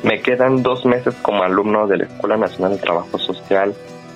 Me 0.03 0.21
quedan 0.21 0.63
dos 0.63 0.85
meses 0.85 1.15
como 1.21 1.43
alumno 1.43 1.87
de 1.87 1.97
la 1.97 2.03
Escuela 2.03 2.37
Nacional 2.37 2.73
de 2.73 2.79
Trabajo 2.79 3.17
Social 3.17 3.73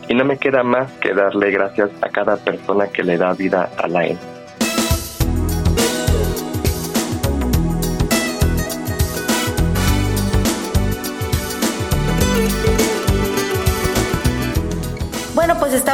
y 0.09 0.15
no 0.15 0.25
me 0.25 0.37
queda 0.37 0.63
más 0.63 0.91
que 0.93 1.13
darle 1.13 1.49
gracias 1.51 1.89
a 2.01 2.09
cada 2.09 2.37
persona 2.37 2.87
que 2.87 3.03
le 3.03 3.17
da 3.17 3.33
vida 3.33 3.69
a 3.77 3.87
la 3.87 4.05
EN. 4.05 4.36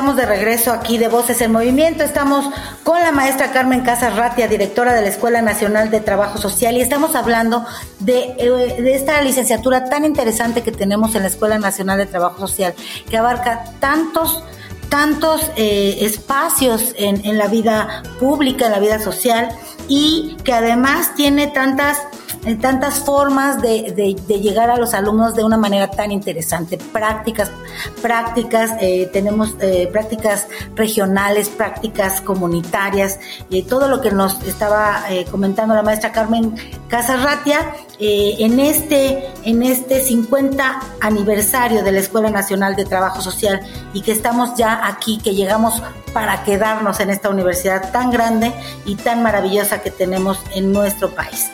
Estamos 0.03 0.17
de 0.17 0.25
regreso 0.25 0.73
aquí 0.73 0.97
de 0.97 1.07
Voces 1.07 1.39
en 1.39 1.53
Movimiento. 1.53 2.03
Estamos 2.03 2.53
con 2.83 2.99
la 2.99 3.13
maestra 3.13 3.53
Carmen 3.53 3.85
Casas 3.85 4.17
Ratia, 4.17 4.49
directora 4.49 4.93
de 4.93 5.01
la 5.01 5.07
Escuela 5.07 5.41
Nacional 5.41 5.91
de 5.91 6.01
Trabajo 6.01 6.37
Social, 6.37 6.75
y 6.75 6.81
estamos 6.81 7.15
hablando 7.15 7.65
de, 8.01 8.35
eh, 8.37 8.93
esta 8.95 9.21
licenciatura 9.21 9.85
tan 9.85 10.03
interesante 10.03 10.61
que 10.61 10.73
tenemos 10.73 11.15
en 11.15 11.21
la 11.21 11.29
Escuela 11.29 11.57
Nacional 11.57 11.99
de 11.99 12.05
Trabajo 12.05 12.37
Social, 12.45 12.73
que 13.09 13.15
abarca 13.15 13.63
tantos 13.79 14.43
tantos 14.89 15.49
eh, 15.55 15.99
espacios 16.01 16.93
en 16.97 17.37
la 17.37 17.47
vida 17.47 18.03
pública, 18.19 18.65
en 18.65 18.73
la 18.73 18.79
vida 18.79 18.99
social, 18.99 19.57
y 19.87 20.35
que 20.43 20.51
además 20.51 21.15
tiene 21.15 21.47
tantas 21.47 21.97
en 22.45 22.59
tantas 22.59 22.99
formas 22.99 23.61
de, 23.61 23.93
de, 23.95 24.39
llegar 24.39 24.69
a 24.69 24.77
los 24.77 24.93
alumnos 24.93 25.35
de 25.35 25.43
una 25.43 25.57
manera 25.57 25.89
tan 25.89 26.11
interesante. 26.11 26.77
Prácticas, 26.77 27.51
prácticas, 28.01 28.71
eh, 28.81 29.09
tenemos 29.13 29.55
eh, 29.59 29.87
prácticas 29.91 30.47
regionales, 30.75 31.49
prácticas 31.49 32.19
comunitarias, 32.21 33.19
y 33.49 33.63
todo 33.63 33.87
lo 33.87 34.01
que 34.01 34.11
nos 34.11 34.41
estaba 34.43 35.05
eh, 35.09 35.25
comentando 35.29 35.73
la 35.73 35.83
maestra 35.83 36.11
Carmen 36.11 36.55
Casarratia, 36.87 37.59
en, 38.05 38.59
este, 38.59 39.29
en 39.43 39.63
este 39.63 40.01
50 40.01 40.81
aniversario 40.99 41.83
de 41.83 41.91
la 41.93 41.99
Escuela 41.99 42.29
Nacional 42.29 42.75
de 42.75 42.83
Trabajo 42.83 43.21
Social 43.21 43.61
y 43.93 44.01
que 44.01 44.11
estamos 44.11 44.57
ya 44.57 44.85
aquí, 44.85 45.19
que 45.19 45.33
llegamos 45.33 45.81
para 46.11 46.43
quedarnos 46.43 46.99
en 46.99 47.11
esta 47.11 47.29
universidad 47.29 47.93
tan 47.93 48.11
grande 48.11 48.51
y 48.85 48.95
tan 48.95 49.23
maravillosa 49.23 49.81
que 49.81 49.89
tenemos 49.89 50.39
en 50.53 50.73
nuestro 50.73 51.11
país. 51.11 51.49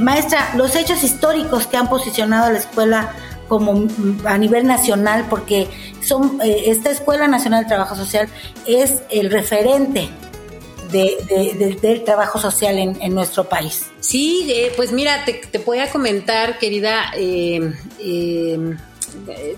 maestra 0.00 0.21
los 0.56 0.74
hechos 0.76 1.02
históricos 1.04 1.66
que 1.66 1.76
han 1.76 1.88
posicionado 1.88 2.46
a 2.46 2.52
la 2.52 2.58
escuela 2.58 3.14
como 3.48 3.74
mm, 3.74 4.26
a 4.26 4.38
nivel 4.38 4.66
nacional, 4.66 5.26
porque 5.28 5.68
son 6.00 6.40
eh, 6.42 6.64
esta 6.66 6.90
Escuela 6.90 7.28
Nacional 7.28 7.64
de 7.64 7.68
Trabajo 7.68 7.94
Social 7.94 8.28
es 8.66 9.02
el 9.10 9.30
referente 9.30 10.08
del 10.90 12.04
trabajo 12.04 12.38
social 12.38 12.78
en, 12.78 13.14
nuestro 13.14 13.48
país. 13.48 13.86
Sí, 14.00 14.46
eh, 14.50 14.72
pues 14.76 14.92
mira, 14.92 15.24
te, 15.24 15.34
te, 15.34 15.58
voy 15.58 15.78
a 15.78 15.90
comentar, 15.90 16.58
querida 16.58 17.12
eh, 17.16 17.72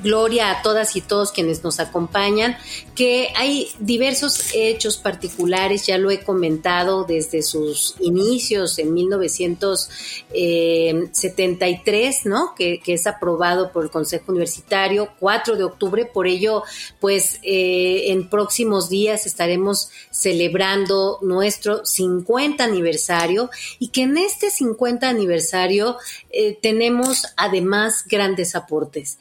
gloria 0.03 0.51
a 0.51 0.63
todas 0.63 0.97
y 0.97 1.01
todos 1.01 1.33
quienes 1.33 1.65
nos 1.65 1.81
acompañan, 1.81 2.59
que 2.95 3.31
hay 3.37 3.71
diversos 3.79 4.55
hechos 4.55 4.99
particulares, 4.99 5.87
ya 5.87 5.97
lo 5.99 6.11
he 6.11 6.23
comentado 6.23 7.05
desde 7.05 7.43
sus 7.43 7.95
inicios 8.01 8.79
en 8.79 8.95
1973, 8.95 10.27
eh, 10.35 12.23
¿no? 12.25 12.55
Que, 12.55 12.81
es 12.87 13.07
aprobado 13.09 13.73
por 13.73 13.83
el 13.85 13.91
Consejo 13.91 14.27
Universitario, 14.29 15.11
4 15.19 15.57
de 15.57 15.65
octubre, 15.65 16.05
por 16.05 16.29
ello, 16.29 16.63
pues 17.01 17.41
eh, 17.43 18.13
en 18.13 18.29
próximos 18.29 18.89
días 18.89 19.27
estaremos 19.27 19.89
celebrando 20.11 21.19
nuestro 21.23 21.85
50 21.85 22.63
aniversario 22.63 23.51
y 23.79 23.89
que 23.89 24.03
en 24.03 24.19
este 24.19 24.51
50 24.51 25.09
aniversario 25.09 25.97
eh, 26.31 26.59
tenemos 26.61 27.27
además 27.37 28.05
grandes 28.07 28.55
aportes. 28.55 29.19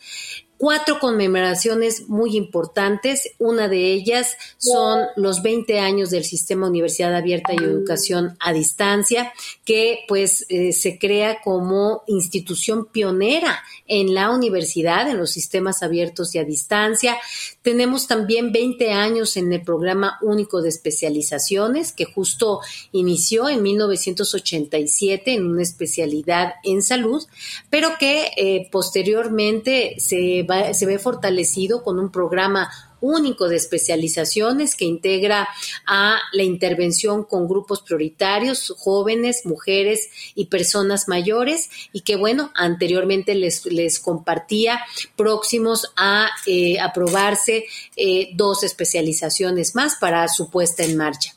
Cuatro 0.64 0.98
conmemoraciones 0.98 2.08
muy 2.08 2.38
importantes. 2.38 3.34
Una 3.38 3.68
de 3.68 3.92
ellas 3.92 4.38
son 4.58 5.02
los 5.18 5.42
20 5.42 5.78
años 5.82 6.10
del 6.10 6.24
Sistema 6.24 6.68
Universidad 6.68 7.14
Abierta 7.14 7.52
y 7.54 7.58
Educación 7.58 8.38
a 8.40 8.54
Distancia, 8.54 9.34
que 9.66 10.06
pues 10.08 10.46
eh, 10.48 10.72
se 10.72 10.98
crea 10.98 11.42
como 11.44 12.04
institución 12.08 12.86
pionera 12.86 13.62
en 13.88 14.14
la 14.14 14.30
universidad, 14.30 15.10
en 15.10 15.18
los 15.18 15.32
sistemas 15.32 15.84
abiertos 15.84 16.34
y 16.34 16.40
a 16.40 16.46
distancia. 16.46 17.18
Tenemos 17.62 18.08
también 18.08 18.54
20 18.54 18.94
años 18.94 19.36
en 19.36 19.52
el 19.52 19.64
programa 19.64 20.18
único 20.22 20.62
de 20.62 20.70
especializaciones, 20.70 21.92
que 21.92 22.06
justo 22.06 22.62
inició 22.94 23.50
en 23.50 23.62
1987 23.64 25.34
en 25.34 25.46
una 25.46 25.62
especialidad 25.62 26.54
en 26.64 26.82
salud, 26.82 27.22
pero 27.70 27.98
que 28.00 28.32
eh, 28.38 28.70
posteriormente 28.72 29.96
se, 29.98 30.46
se 30.74 30.86
ve 30.86 31.00
fortalecido 31.00 31.84
con 31.84 32.00
un 32.00 32.12
programa 32.12 32.70
único 33.04 33.50
de 33.50 33.58
especializaciones 33.58 34.76
que 34.76 34.86
integra 34.86 35.50
a 35.86 36.20
la 36.32 36.44
intervención 36.44 37.26
con 37.26 37.50
grupos 37.50 37.82
prioritarios, 37.82 38.74
jóvenes, 38.78 39.46
mujeres 39.46 40.10
y 40.36 40.46
personas 40.46 41.10
mayores, 41.10 41.70
y 41.92 42.02
que 42.02 42.16
bueno, 42.16 42.52
anteriormente 42.56 43.36
les, 43.36 43.66
les 43.66 44.00
compartía 44.00 44.80
próximos 45.18 45.92
a 45.98 46.30
eh, 46.46 46.80
aprobarse 46.80 47.66
eh, 47.98 48.30
dos 48.36 48.64
especializaciones 48.64 49.76
más 49.76 49.98
para 49.98 50.28
su 50.30 50.50
puesta 50.50 50.84
en 50.84 50.96
marcha. 50.96 51.34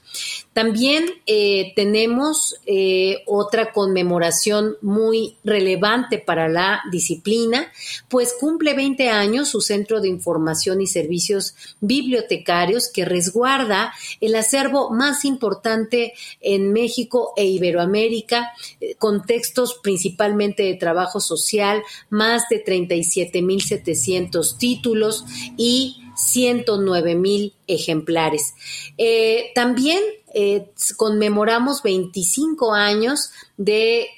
También 0.57 1.05
eh, 1.27 1.75
tenemos 1.77 2.57
eh, 2.65 3.23
otra 3.27 3.75
conmemoración 3.75 4.79
muy 4.81 5.37
relevante 5.45 6.19
para 6.19 6.49
la 6.49 6.81
disciplina, 6.91 7.71
pues 8.09 8.35
cumple 8.41 8.73
20 8.73 9.11
años 9.11 9.51
su 9.51 9.61
Centro 9.61 10.01
de 10.01 10.09
Información 10.09 10.81
y 10.81 10.87
Servicios 10.87 11.55
Bibliotecarios 11.83 12.89
que 12.91 13.05
resguarda 13.05 13.93
el 14.23 14.35
acervo 14.35 14.89
más 14.89 15.27
importante 15.27 16.15
en 16.41 16.73
México 16.73 17.35
e 17.37 17.45
Iberoamérica, 17.45 18.55
eh, 18.81 18.95
con 18.95 19.27
textos 19.27 19.79
principalmente 19.83 20.63
de 20.63 20.77
trabajo 20.77 21.21
social, 21.21 21.83
más 22.09 22.49
de 22.49 22.65
37.700 22.65 24.57
títulos 24.57 25.27
y 25.59 26.06
109 26.17 27.15
mil 27.15 27.55
ejemplares. 27.67 28.55
Eh, 28.99 29.53
también 29.55 30.03
eh, 30.39 30.73
conmemoramos 30.97 31.83
25 31.83 32.75
años 32.75 33.31
de, 33.57 34.09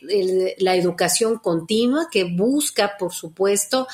la 0.58 0.74
educación 0.74 1.38
continua 1.38 2.08
que 2.10 2.24
busca, 2.24 2.96
por 2.98 3.12
supuesto, 3.12 3.86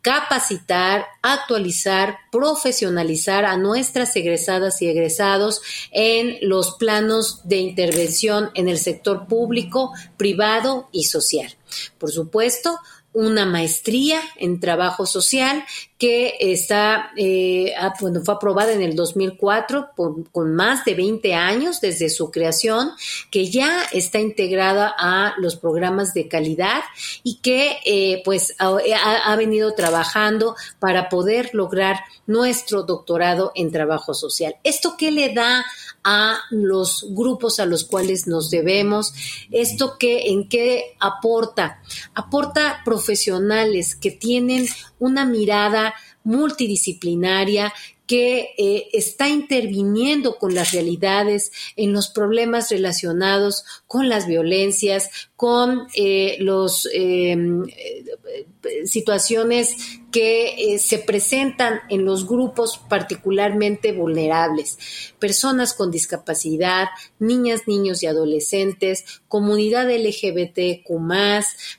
capacitar, 0.00 1.06
actualizar, 1.22 2.16
profesionalizar 2.32 3.44
a 3.44 3.56
nuestras 3.56 4.16
egresadas 4.16 4.82
y 4.82 4.88
egresados 4.88 5.60
en 5.92 6.38
los 6.42 6.76
planos 6.76 7.46
de 7.46 7.58
intervención 7.58 8.50
en 8.54 8.68
el 8.68 8.78
sector 8.78 9.28
público, 9.28 9.92
privado 10.16 10.88
y 10.90 11.04
social. 11.04 11.54
Por 11.98 12.10
supuesto, 12.10 12.80
una 13.12 13.46
maestría 13.46 14.20
en 14.36 14.60
trabajo 14.60 15.06
social 15.06 15.64
que 15.98 16.36
está, 16.38 17.10
eh, 17.16 17.74
fue 17.98 18.12
aprobada 18.28 18.72
en 18.72 18.82
el 18.82 18.94
2004 18.94 19.90
con 20.30 20.54
más 20.54 20.84
de 20.84 20.94
20 20.94 21.34
años 21.34 21.80
desde 21.80 22.08
su 22.08 22.30
creación, 22.30 22.92
que 23.32 23.50
ya 23.50 23.82
está 23.92 24.20
integrada 24.20 24.94
a 24.96 25.34
los 25.38 25.56
programas 25.56 26.14
de 26.14 26.28
calidad 26.28 26.82
y 27.24 27.38
que 27.38 27.78
eh, 27.84 28.22
pues 28.24 28.54
ha, 28.60 29.36
venido 29.36 29.74
trabajando 29.74 30.54
para 30.78 31.08
poder 31.08 31.50
lograr 31.52 31.96
nuestro 32.28 32.84
doctorado 32.84 33.50
en 33.56 33.72
trabajo 33.72 34.14
social. 34.14 34.54
¿Esto 34.62 34.94
qué 34.96 35.10
le 35.10 35.34
da 35.34 35.64
a 36.04 36.38
los 36.50 37.06
grupos 37.10 37.58
a 37.58 37.66
los 37.66 37.84
cuales 37.84 38.28
nos 38.28 38.50
debemos? 38.50 39.12
¿Esto 39.50 39.96
qué, 39.98 40.30
en 40.30 40.48
qué 40.48 40.96
aporta? 41.00 41.82
Aporta 42.14 42.82
profesionales 42.84 43.96
que 43.96 44.12
tienen 44.12 44.68
una 45.00 45.24
mirada 45.24 45.87
multidisciplinaria 46.24 47.72
que 48.08 48.54
eh, 48.56 48.88
está 48.94 49.28
interviniendo 49.28 50.38
con 50.38 50.54
las 50.54 50.72
realidades, 50.72 51.52
en 51.76 51.92
los 51.92 52.08
problemas 52.08 52.70
relacionados 52.70 53.64
con 53.88 54.08
las 54.08 54.28
violencias, 54.28 55.10
con 55.34 55.88
eh, 55.94 56.36
los 56.40 56.88
em, 56.92 57.64
situaciones 58.84 59.76
que 60.10 60.74
eh, 60.74 60.78
se 60.78 60.98
presentan 60.98 61.80
en 61.88 62.04
los 62.04 62.26
grupos 62.26 62.78
particularmente 62.88 63.92
vulnerables, 63.92 64.78
personas 65.18 65.74
con 65.74 65.90
discapacidad, 65.90 66.88
niñas, 67.18 67.62
niños 67.66 68.02
y 68.02 68.06
adolescentes, 68.06 69.22
comunidad 69.28 69.90
LGBTQ+, 69.90 70.84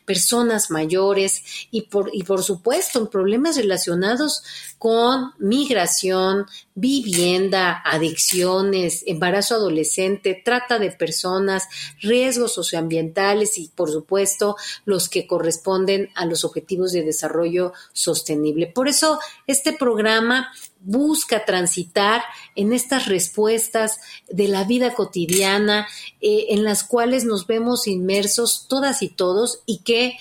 personas 0.05 0.69
mayores 0.69 1.43
y 1.71 1.83
por, 1.83 2.09
y 2.13 2.23
por 2.23 2.43
supuesto 2.43 3.09
problemas 3.09 3.55
relacionados 3.55 4.43
con 4.77 5.33
migración, 5.39 6.45
vivienda, 6.79 7.81
adicciones, 7.85 9.03
embarazo 9.05 9.55
adolescente, 9.55 10.41
trata 10.43 10.79
de 10.79 10.91
personas, 10.91 11.63
riesgos 12.01 12.53
socioambientales 12.53 13.57
y 13.57 13.69
por 13.69 13.91
supuesto 13.91 14.55
los 14.85 15.09
que 15.09 15.27
corresponden 15.27 16.09
a 16.15 16.25
los 16.25 16.45
objetivos 16.45 16.91
de 16.91 17.03
desarrollo 17.03 17.73
sostenible. 17.93 18.67
Por 18.67 18.87
eso 18.87 19.19
este 19.47 19.73
programa 19.73 20.51
busca 20.81 21.43
transitar 21.43 22.21
en 22.55 22.71
estas 22.71 23.07
respuestas 23.07 23.99
de 24.29 24.47
la 24.47 24.63
vida 24.63 24.93
cotidiana 24.93 25.87
eh, 26.21 26.47
en 26.49 26.63
las 26.63 26.83
cuales 26.83 27.25
nos 27.25 27.47
vemos 27.47 27.87
inmersos 27.87 28.67
todas 28.69 29.01
y 29.01 29.09
todos 29.09 29.61
y 29.65 29.79
que 29.79 30.17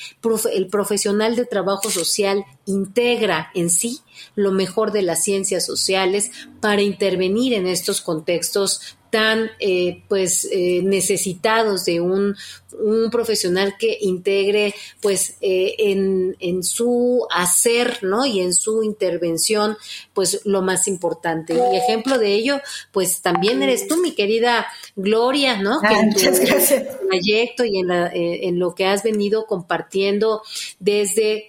el 0.53 0.67
profesional 0.67 1.37
de 1.37 1.47
trabajo 1.47 1.91
social 1.91 2.45
integra 2.69 3.51
en 3.55 3.71
sí 3.71 4.01
lo 4.35 4.53
mejor 4.53 4.93
de 4.93 5.03
las 5.03 5.25
ciencias 5.25 5.67
sociales 5.67 6.31
para 6.61 6.83
intervenir 6.83 7.55
en 7.55 7.67
estos 7.67 8.01
contextos 8.01 8.99
tan 9.11 9.51
eh, 9.59 10.03
pues 10.09 10.47
eh, 10.53 10.83
necesitados 10.83 11.85
de 11.87 12.01
un, 12.01 12.37
un, 12.79 13.11
profesional 13.11 13.75
que 13.79 13.97
integre 14.03 14.75
pues 15.01 15.37
eh, 15.41 15.75
en, 15.79 16.37
en, 16.41 16.63
su 16.63 17.27
hacer 17.31 18.01
no 18.03 18.27
y 18.27 18.41
en 18.41 18.53
su 18.53 18.83
intervención 18.83 19.79
pues 20.19 20.41
lo 20.45 20.63
más 20.63 20.89
importante. 20.89 21.55
Y 21.55 21.77
ejemplo 21.77 22.19
de 22.19 22.35
ello 22.35 22.61
pues 22.91 23.23
también 23.23 23.63
eres 23.63 23.87
tú 23.87 23.99
mi 23.99 24.17
querida 24.17 24.67
Gloria 24.97 25.63
no 25.63 25.81
que 25.81 25.95
en 25.95 26.13
tu 26.13 27.07
proyecto 27.07 27.65
y 27.65 27.79
en, 27.79 27.87
la, 27.87 28.11
en, 28.13 28.59
lo 28.59 28.75
que 28.75 28.87
has 28.87 29.05
venido 29.05 29.47
compartiendo 29.47 30.43
desde 30.81 31.47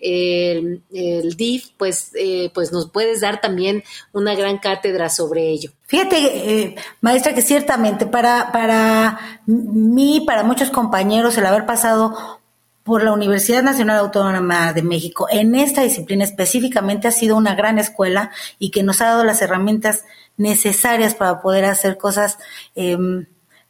el, 0.60 0.84
el 0.93 1.36
DIF 1.36 1.69
pues 1.77 2.12
pues 2.53 2.71
nos 2.71 2.91
puedes 2.91 3.21
dar 3.21 3.41
también 3.41 3.84
una 4.13 4.36
gran 4.36 4.60
cátedra 4.60 5.10
sobre 5.10 5.49
ello. 5.49 5.71
Fíjate, 5.88 6.75
maestra, 7.01 7.34
que 7.34 7.41
ciertamente 7.41 8.05
para, 8.05 8.51
para 8.51 9.41
mí, 9.47 10.23
para 10.27 10.43
muchos 10.43 10.69
compañeros, 10.69 11.36
el 11.39 11.47
haber 11.47 11.65
pasado 11.65 12.39
por 12.89 13.04
la 13.04 13.13
Universidad 13.13 13.62
Nacional 13.62 13.99
Autónoma 13.99 14.73
de 14.73 14.82
México 14.82 15.28
en 15.30 15.54
esta 15.54 15.84
disciplina 15.84 16.23
específicamente 16.23 17.08
ha 17.08 17.12
sido 17.12 17.38
una 17.38 17.54
gran 17.54 17.78
escuela 17.78 18.32
y 18.58 18.71
que 18.71 18.82
nos 18.82 18.99
ha 18.99 19.06
dado 19.06 19.23
las 19.23 19.43
herramientas 19.43 20.06
necesarias 20.38 21.13
para 21.13 21.39
poder 21.39 21.65
hacer 21.65 21.97
cosas 21.99 22.39
eh, 22.75 22.97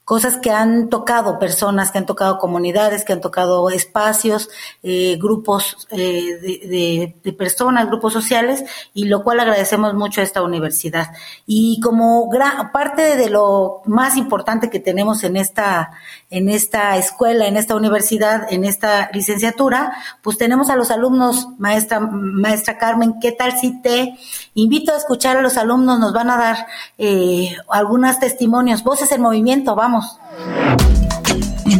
cosas 0.10 0.38
que 0.38 0.50
han 0.50 0.90
tocado 0.90 1.38
personas, 1.38 1.92
que 1.92 2.00
han 2.00 2.08
tocado 2.08 2.40
comunidades, 2.40 3.06
que 3.06 3.14
han 3.14 3.22
tocado 3.22 3.70
espacios, 3.70 4.50
eh, 4.82 5.18
grupos 5.22 5.88
eh, 5.92 7.14
de, 7.24 7.34
personas, 7.34 7.86
grupos 7.86 8.14
sociales, 8.14 8.64
y 8.96 9.06
lo 9.06 9.24
cual 9.24 9.40
agradecemos 9.40 9.94
mucho 9.94 10.22
a 10.22 10.24
esta 10.24 10.42
universidad. 10.42 11.12
Y 11.46 11.80
como 11.80 12.28
parte 12.74 13.18
de 13.18 13.30
lo 13.30 13.84
más 13.86 14.18
importante 14.18 14.72
que 14.72 14.80
tenemos 14.80 15.24
en 15.24 15.38
esta, 15.38 15.92
en 16.32 16.48
esta 16.48 16.96
escuela, 16.98 17.48
en 17.48 17.58
esta 17.58 17.76
universidad, 17.76 18.52
en 18.52 18.64
esta 18.64 19.10
licenciatura, 19.14 19.94
pues 20.22 20.38
tenemos 20.38 20.70
a 20.70 20.76
los 20.76 20.92
alumnos, 20.92 21.48
maestra, 21.58 22.00
maestra 22.00 22.78
Carmen, 22.78 23.16
¿qué 23.20 23.32
tal 23.32 23.54
si 23.54 23.82
te 23.82 24.16
invito 24.54 24.94
a 24.94 24.98
escuchar 24.98 25.38
a 25.38 25.42
los 25.42 25.58
alumnos? 25.58 26.00
Nos 26.00 26.14
van 26.14 26.30
a 26.30 26.38
dar 26.38 26.58
eh, 26.98 27.56
algunos 27.70 28.20
testimonios, 28.20 28.84
voces 28.84 29.12
en 29.12 29.22
movimiento, 29.22 29.76
vamos. 29.76 30.20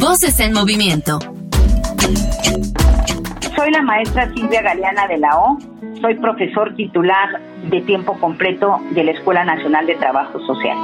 Voces 0.00 0.40
en 0.40 0.52
movimiento. 0.52 1.18
Soy 3.56 3.70
la 3.70 3.82
maestra 3.82 4.32
Silvia 4.34 4.62
Galeana 4.62 5.06
de 5.06 5.18
la 5.18 5.38
O. 5.38 5.58
Soy 6.00 6.14
profesor 6.14 6.74
titular 6.76 7.40
de 7.70 7.80
tiempo 7.82 8.18
completo 8.18 8.80
de 8.92 9.04
la 9.04 9.10
Escuela 9.12 9.44
Nacional 9.44 9.86
de 9.86 9.94
Trabajo 9.96 10.40
Social. 10.46 10.76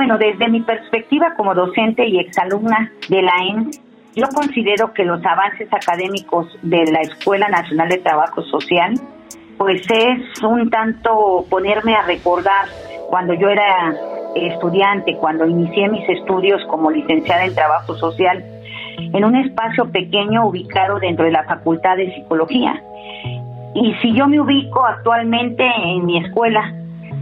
Bueno, 0.00 0.16
desde 0.16 0.48
mi 0.48 0.62
perspectiva 0.62 1.34
como 1.36 1.54
docente 1.54 2.08
y 2.08 2.18
exalumna 2.20 2.90
de 3.10 3.20
la 3.20 3.32
ENS, 3.50 3.82
yo 4.16 4.24
considero 4.34 4.94
que 4.94 5.04
los 5.04 5.22
avances 5.26 5.68
académicos 5.70 6.46
de 6.62 6.90
la 6.90 7.02
Escuela 7.02 7.48
Nacional 7.50 7.90
de 7.90 7.98
Trabajo 7.98 8.40
Social 8.44 8.94
pues 9.58 9.82
es 9.90 10.42
un 10.42 10.70
tanto 10.70 11.44
ponerme 11.50 11.94
a 11.96 12.00
recordar 12.06 12.64
cuando 13.10 13.34
yo 13.34 13.50
era 13.50 13.94
estudiante, 14.36 15.18
cuando 15.18 15.44
inicié 15.44 15.90
mis 15.90 16.08
estudios 16.08 16.62
como 16.70 16.90
licenciada 16.90 17.44
en 17.44 17.54
trabajo 17.54 17.94
social, 17.96 18.42
en 18.96 19.22
un 19.22 19.36
espacio 19.36 19.92
pequeño 19.92 20.46
ubicado 20.46 20.98
dentro 20.98 21.26
de 21.26 21.32
la 21.32 21.44
Facultad 21.44 21.98
de 21.98 22.10
Psicología. 22.14 22.82
Y 23.74 23.92
si 24.00 24.14
yo 24.14 24.26
me 24.26 24.40
ubico 24.40 24.82
actualmente 24.82 25.62
en 25.62 26.06
mi 26.06 26.24
escuela, 26.24 26.72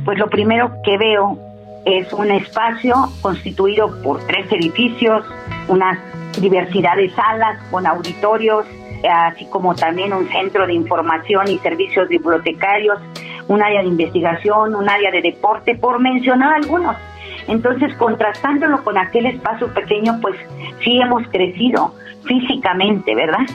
pues 0.05 0.17
lo 0.17 0.29
primero 0.29 0.71
que 0.85 0.97
veo 0.97 1.48
es 1.85 2.13
un 2.13 2.31
espacio 2.31 2.95
constituido 3.23 4.03
por 4.03 4.25
tres 4.27 4.51
edificios, 4.53 5.25
una 5.69 5.99
diversidad 6.41 6.97
de 6.97 7.11
salas 7.11 7.63
con 7.71 7.87
auditorios, 7.87 8.67
así 9.11 9.47
como 9.47 9.75
también 9.75 10.13
un 10.13 10.29
centro 10.29 10.67
de 10.67 10.75
información 10.75 11.49
y 11.49 11.59
servicios 11.59 12.09
bibliotecarios, 12.09 12.99
un 13.49 13.63
área 13.63 13.83
de 13.83 13.89
investigación, 13.89 14.75
un 14.75 14.89
área 14.89 15.11
de 15.11 15.23
deporte, 15.23 15.75
por 15.77 16.01
mencionar 16.01 16.55
algunos. 16.55 16.97
Entonces, 17.47 17.95
contrastándolo 17.95 18.85
con 18.85 18.99
aquel 18.99 19.27
espacio 19.27 19.73
pequeño, 19.73 20.19
pues 20.21 20.37
sí 20.85 21.01
hemos 21.01 21.27
crecido 21.29 21.95
físicamente, 22.25 23.15
¿verdad? 23.15 23.47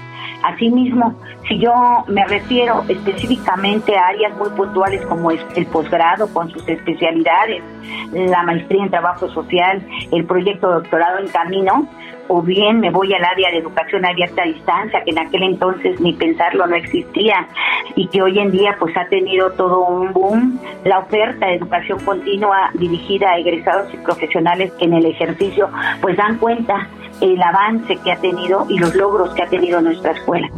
Asimismo, 0.44 1.16
si 1.48 1.58
yo 1.60 1.74
me 2.08 2.26
refiero 2.26 2.84
específicamente 2.90 3.96
a 3.96 4.08
áreas 4.08 4.36
muy 4.38 4.50
puntuales 4.50 5.02
como 5.06 5.32
es 5.32 5.40
el 5.56 5.66
posgrado 5.68 6.28
con 6.34 6.50
sus 6.52 6.68
especialidades, 6.68 7.64
la 8.12 8.44
maestría 8.44 8.84
en 8.84 8.90
trabajo 8.90 9.30
social, 9.30 9.82
el 10.12 10.26
proyecto 10.26 10.70
doctorado 10.70 11.20
en 11.20 11.28
camino, 11.30 11.88
o 12.28 12.42
bien 12.42 12.80
me 12.80 12.90
voy 12.90 13.14
al 13.14 13.24
área 13.24 13.52
de 13.52 13.58
educación 13.58 14.06
abierta 14.06 14.44
a 14.44 14.46
distancia, 14.46 15.04
que 15.04 15.12
en 15.12 15.20
aquel 15.20 15.44
entonces 15.44 16.00
ni 16.00 16.14
pensarlo 16.14 16.68
no 16.68 16.76
existía 16.76 17.48
y 17.96 18.08
que 18.08 18.22
hoy 18.22 18.40
en 18.40 18.52
día 18.52 18.76
pues 18.80 18.96
ha 18.98 19.08
tenido 19.08 19.52
todo 19.52 19.86
un 19.88 20.14
boom, 20.14 20.60
la 20.84 21.00
oferta 21.00 21.48
de 21.48 21.56
educación 21.56 22.00
continua 22.06 22.72
dirigida 22.76 23.32
a 23.32 23.38
egresados 23.38 23.94
y 23.94 23.98
profesionales 23.98 24.72
que 24.80 24.86
en 24.86 24.94
el 24.94 25.06
ejercicio 25.06 25.70
pues 26.02 26.18
dan 26.18 26.38
cuenta 26.38 26.88
el 27.22 27.42
avance 27.42 27.98
que 28.04 28.12
ha 28.12 28.18
tenido 28.18 28.66
y 28.70 28.80
los 28.80 28.96
logros 28.96 29.34
que 29.36 29.44
ha 29.44 29.48
tenido 29.48 29.82
nuestra 29.82 30.12
escuela. 30.12 30.50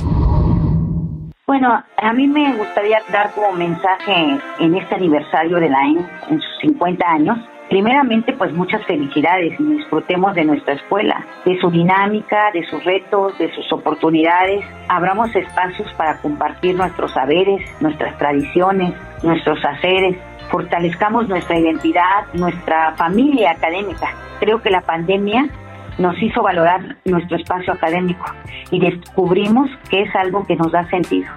Bueno, 1.47 1.83
a 1.97 2.13
mí 2.13 2.27
me 2.27 2.53
gustaría 2.53 3.01
dar 3.11 3.31
como 3.33 3.51
mensaje 3.51 4.39
en 4.59 4.75
este 4.75 4.95
aniversario 4.95 5.57
de 5.57 5.69
la 5.69 5.79
EN, 5.83 6.09
en 6.29 6.41
sus 6.41 6.57
50 6.61 7.07
años, 7.07 7.37
Primeramente, 7.69 8.33
pues 8.33 8.53
muchas 8.53 8.85
felicidades 8.85 9.59
y 9.59 9.63
disfrutemos 9.63 10.35
de 10.35 10.45
nuestra 10.45 10.75
escuela, 10.75 11.25
de 11.45 11.59
su 11.59 11.71
dinámica, 11.71 12.51
de 12.53 12.63
sus 12.67 12.83
retos, 12.83 13.37
de 13.39 13.51
sus 13.55 13.71
oportunidades. 13.73 14.63
Abramos 14.87 15.35
espacios 15.35 15.91
para 15.93 16.21
compartir 16.21 16.75
nuestros 16.75 17.11
saberes, 17.11 17.61
nuestras 17.81 18.15
tradiciones, 18.19 18.93
nuestros 19.23 19.57
haceres. 19.65 20.15
Fortalezcamos 20.51 21.27
nuestra 21.27 21.57
identidad, 21.57 22.31
nuestra 22.33 22.93
familia 22.97 23.51
académica. 23.51 24.09
Creo 24.39 24.61
que 24.61 24.69
la 24.69 24.81
pandemia 24.81 25.49
nos 25.97 26.21
hizo 26.21 26.43
valorar 26.43 26.97
nuestro 27.05 27.37
espacio 27.37 27.73
académico 27.73 28.25
y 28.69 28.79
descubrimos 28.79 29.71
que 29.89 30.03
es 30.03 30.15
algo 30.15 30.45
que 30.45 30.55
nos 30.55 30.71
da 30.71 30.87
sentido, 30.89 31.31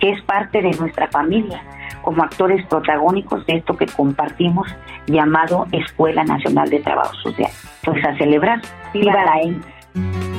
que 0.00 0.10
es 0.10 0.22
parte 0.22 0.60
de 0.60 0.70
nuestra 0.72 1.06
familia, 1.08 1.62
como 2.08 2.22
actores 2.22 2.64
protagónicos 2.68 3.44
de 3.44 3.56
esto 3.56 3.76
que 3.76 3.84
compartimos 3.84 4.66
llamado 5.08 5.66
Escuela 5.72 6.24
Nacional 6.24 6.70
de 6.70 6.80
Trabajo 6.80 7.12
Social. 7.16 7.50
Pues 7.84 8.02
a 8.02 8.16
celebrar, 8.16 8.62
viva 8.94 9.12
la 9.12 9.42
ENS. 9.42 10.37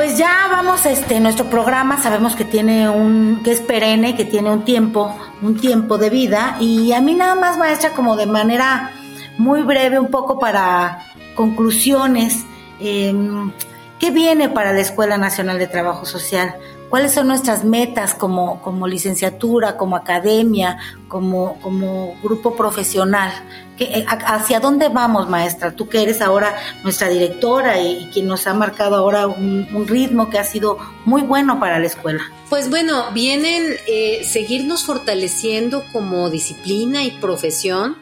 Pues 0.00 0.16
ya 0.16 0.48
vamos, 0.50 0.86
este, 0.86 1.20
nuestro 1.20 1.50
programa 1.50 2.02
sabemos 2.02 2.34
que 2.34 2.46
tiene 2.46 2.88
un, 2.88 3.42
que 3.44 3.52
es 3.52 3.60
perenne, 3.60 4.16
que 4.16 4.24
tiene 4.24 4.50
un 4.50 4.64
tiempo, 4.64 5.14
un 5.42 5.60
tiempo 5.60 5.98
de 5.98 6.08
vida, 6.08 6.56
y 6.58 6.92
a 6.92 7.02
mí 7.02 7.14
nada 7.14 7.34
más, 7.34 7.58
maestra, 7.58 7.90
como 7.90 8.16
de 8.16 8.24
manera 8.24 8.92
muy 9.36 9.60
breve, 9.60 9.98
un 9.98 10.08
poco 10.08 10.38
para 10.38 11.04
conclusiones, 11.34 12.46
em, 12.80 13.52
¿qué 13.98 14.10
viene 14.10 14.48
para 14.48 14.72
la 14.72 14.80
Escuela 14.80 15.18
Nacional 15.18 15.58
de 15.58 15.66
Trabajo 15.66 16.06
Social? 16.06 16.56
Cuáles 16.90 17.12
son 17.12 17.28
nuestras 17.28 17.64
metas 17.64 18.14
como, 18.14 18.60
como 18.60 18.86
licenciatura, 18.86 19.76
como 19.76 19.96
academia, 19.96 20.76
como, 21.08 21.58
como 21.60 22.16
grupo 22.22 22.56
profesional. 22.56 23.32
Eh, 23.78 24.04
¿Hacia 24.06 24.60
dónde 24.60 24.90
vamos, 24.90 25.30
maestra? 25.30 25.74
Tú 25.74 25.88
que 25.88 26.02
eres 26.02 26.20
ahora 26.20 26.54
nuestra 26.82 27.08
directora 27.08 27.80
y, 27.80 28.10
quien 28.12 28.26
nos 28.26 28.46
ha 28.46 28.52
marcado 28.52 28.96
ahora 28.96 29.26
un, 29.26 29.86
ritmo 29.88 30.28
que 30.28 30.38
ha 30.38 30.44
sido 30.44 30.76
muy 31.06 31.22
bueno 31.22 31.58
para 31.58 31.78
la 31.78 31.86
escuela. 31.86 32.22
Pues 32.50 32.68
bueno, 32.68 33.10
vienen 33.12 33.76
eh, 33.86 34.22
seguirnos 34.24 34.84
fortaleciendo 34.84 35.84
como 35.92 36.28
disciplina 36.28 37.04
y 37.04 37.12
profesión. 37.12 37.96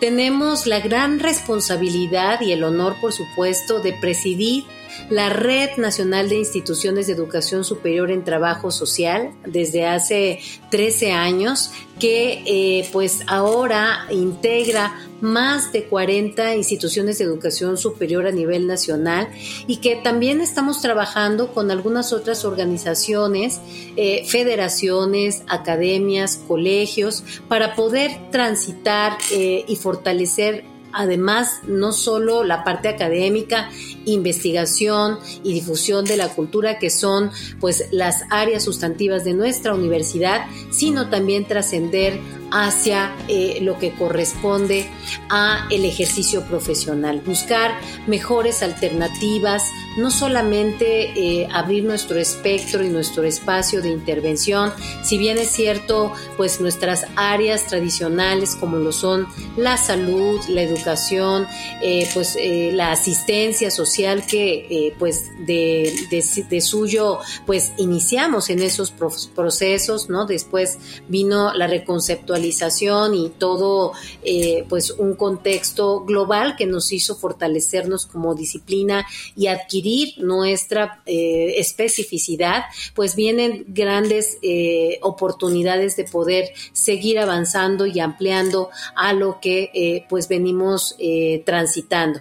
Tenemos 0.00 0.66
la 0.66 0.80
gran 0.80 1.20
responsabilidad 1.20 2.40
y 2.40 2.52
el 2.52 2.64
honor, 2.64 2.96
por 3.00 3.12
supuesto, 3.12 3.80
de 3.80 3.92
presidir 3.92 4.64
la 5.10 5.28
Red 5.30 5.76
Nacional 5.76 6.28
de 6.28 6.36
Instituciones 6.36 7.06
de 7.06 7.14
Educación 7.14 7.64
Superior 7.64 8.10
en 8.10 8.24
Trabajo 8.24 8.70
Social 8.70 9.32
desde 9.46 9.86
hace 9.86 10.40
13 10.70 11.12
años 11.12 11.70
que 11.98 12.42
eh, 12.46 12.88
pues 12.92 13.20
ahora 13.28 14.06
integra 14.10 14.92
más 15.20 15.72
de 15.72 15.84
40 15.84 16.56
instituciones 16.56 17.18
de 17.18 17.24
educación 17.24 17.76
superior 17.76 18.26
a 18.26 18.32
nivel 18.32 18.66
nacional 18.66 19.28
y 19.68 19.76
que 19.76 19.94
también 19.94 20.40
estamos 20.40 20.82
trabajando 20.82 21.52
con 21.52 21.70
algunas 21.70 22.12
otras 22.12 22.44
organizaciones, 22.44 23.60
eh, 23.96 24.24
federaciones, 24.26 25.42
academias, 25.46 26.40
colegios, 26.48 27.22
para 27.46 27.76
poder 27.76 28.10
transitar 28.32 29.16
eh, 29.30 29.64
y 29.68 29.76
fortalecer 29.76 30.71
además 30.92 31.60
no 31.66 31.92
solo 31.92 32.44
la 32.44 32.64
parte 32.64 32.88
académica, 32.88 33.70
investigación 34.04 35.18
y 35.42 35.52
difusión 35.54 36.04
de 36.04 36.16
la 36.16 36.28
cultura 36.28 36.78
que 36.78 36.90
son 36.90 37.30
pues 37.60 37.88
las 37.90 38.24
áreas 38.30 38.64
sustantivas 38.64 39.24
de 39.24 39.34
nuestra 39.34 39.74
universidad, 39.74 40.46
sino 40.70 41.08
también 41.08 41.46
trascender 41.46 42.18
hacia 42.52 43.16
eh, 43.28 43.58
lo 43.62 43.78
que 43.78 43.92
corresponde 43.92 44.86
a 45.30 45.66
el 45.70 45.84
ejercicio 45.84 46.42
profesional, 46.44 47.22
buscar 47.24 47.72
mejores 48.06 48.62
alternativas, 48.62 49.62
no 49.96 50.10
solamente 50.10 51.12
eh, 51.18 51.48
abrir 51.52 51.84
nuestro 51.84 52.18
espectro 52.18 52.84
y 52.84 52.88
nuestro 52.88 53.24
espacio 53.24 53.80
de 53.80 53.90
intervención, 53.90 54.72
si 55.02 55.16
bien 55.16 55.38
es 55.38 55.48
cierto, 55.48 56.12
pues 56.36 56.60
nuestras 56.60 57.06
áreas 57.16 57.66
tradicionales 57.66 58.54
como 58.54 58.76
lo 58.76 58.92
son 58.92 59.26
la 59.56 59.76
salud, 59.78 60.40
la 60.48 60.62
educación, 60.62 61.46
eh, 61.80 62.06
pues 62.12 62.36
la 62.42 62.92
asistencia 62.92 63.70
social 63.70 64.26
que 64.26 64.94
pues 64.98 65.30
de, 65.46 65.92
de, 66.10 66.60
suyo 66.60 67.18
pues 67.46 67.72
iniciamos 67.78 68.50
en 68.50 68.60
esos 68.60 68.92
procesos, 69.34 70.08
¿no? 70.08 70.26
Después 70.26 70.78
vino 71.08 71.54
la 71.54 71.66
reconceptualización 71.66 72.41
y 72.44 73.30
todo 73.38 73.92
eh, 74.22 74.64
pues 74.68 74.90
un 74.90 75.14
contexto 75.14 76.00
global 76.04 76.56
que 76.56 76.66
nos 76.66 76.92
hizo 76.92 77.16
fortalecernos 77.16 78.06
como 78.06 78.34
disciplina 78.34 79.06
y 79.36 79.46
adquirir 79.46 80.14
nuestra 80.18 81.02
eh, 81.06 81.54
especificidad, 81.58 82.64
pues 82.94 83.14
vienen 83.14 83.64
grandes 83.68 84.38
eh, 84.42 84.98
oportunidades 85.02 85.96
de 85.96 86.04
poder 86.04 86.52
seguir 86.72 87.18
avanzando 87.18 87.86
y 87.86 88.00
ampliando 88.00 88.70
a 88.94 89.12
lo 89.12 89.40
que 89.40 90.04
pues 90.08 90.28
venimos 90.28 90.96
transitando. 91.44 92.20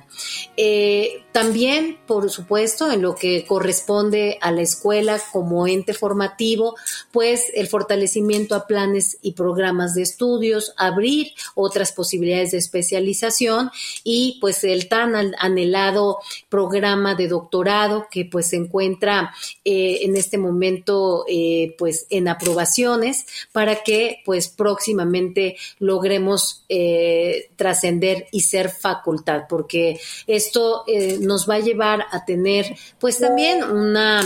también, 1.32 1.98
por 2.06 2.30
supuesto, 2.30 2.92
en 2.92 3.02
lo 3.02 3.16
que 3.16 3.46
corresponde 3.46 4.38
a 4.42 4.52
la 4.52 4.62
escuela 4.62 5.20
como 5.32 5.68
ente 5.68 5.94
formativo, 5.94 6.76
pues 7.12 7.46
el 7.54 7.68
fortalecimiento 7.68 8.56
a 8.56 8.68
planes 8.68 9.18
y 9.22 9.34
programas 9.34 9.94
de 9.94 10.04
estudios, 10.12 10.74
abrir 10.78 11.32
otras 11.56 11.92
posibilidades 11.92 12.52
de 12.52 12.58
especialización 12.58 13.72
y 14.04 14.38
pues 14.42 14.64
el 14.64 14.88
tan 14.88 15.16
anhelado 15.38 16.20
programa 16.50 17.16
de 17.16 17.28
doctorado 17.28 18.08
que 18.12 18.26
pues 18.26 18.50
se 18.50 18.58
encuentra 18.58 19.34
eh, 19.64 20.00
en 20.02 20.16
este 20.16 20.38
momento 20.38 21.26
eh, 21.28 21.76
pues 21.78 22.08
en 22.10 22.28
aprobaciones 22.28 23.26
para 23.52 23.84
que 23.84 24.22
pues 24.26 24.50
próximamente 24.50 25.58
logremos 25.80 26.64
eh, 26.70 27.50
trascender 27.56 28.28
y 28.32 28.42
ser 28.42 28.70
facultad 28.70 29.44
porque 29.50 30.00
esto 30.28 30.86
nos 31.20 31.50
va 31.50 31.56
a 31.56 31.60
llevar 31.60 32.06
a 32.12 32.26
tener 32.26 32.76
pues 33.00 33.20
también 33.20 33.64
una 33.64 34.22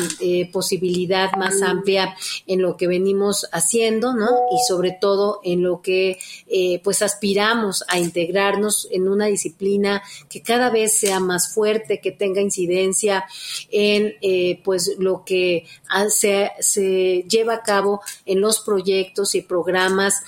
posibilidad 0.51 1.31
más 1.37 1.61
amplia 1.61 2.15
en 2.47 2.61
lo 2.61 2.77
que 2.77 2.87
venimos 2.87 3.47
haciendo, 3.51 4.13
¿no? 4.13 4.27
Y 4.51 4.57
sobre 4.67 4.91
todo 4.99 5.39
en 5.43 5.63
lo 5.63 5.74
que 5.81 6.17
eh, 6.47 6.81
pues 6.83 7.01
aspiramos 7.01 7.83
a 7.87 7.99
integrarnos 7.99 8.87
en 8.91 9.07
una 9.07 9.25
disciplina 9.25 10.01
que 10.29 10.41
cada 10.41 10.69
vez 10.69 10.97
sea 10.97 11.19
más 11.19 11.53
fuerte, 11.53 12.01
que 12.01 12.11
tenga 12.11 12.41
incidencia 12.41 13.25
en 13.71 14.15
eh, 14.21 14.61
pues 14.63 14.95
lo 14.99 15.23
que 15.25 15.65
se, 16.09 16.51
se 16.59 17.25
lleva 17.29 17.55
a 17.55 17.63
cabo 17.63 18.01
en 18.25 18.41
los 18.41 18.59
proyectos 18.59 19.35
y 19.35 19.41
programas 19.41 20.23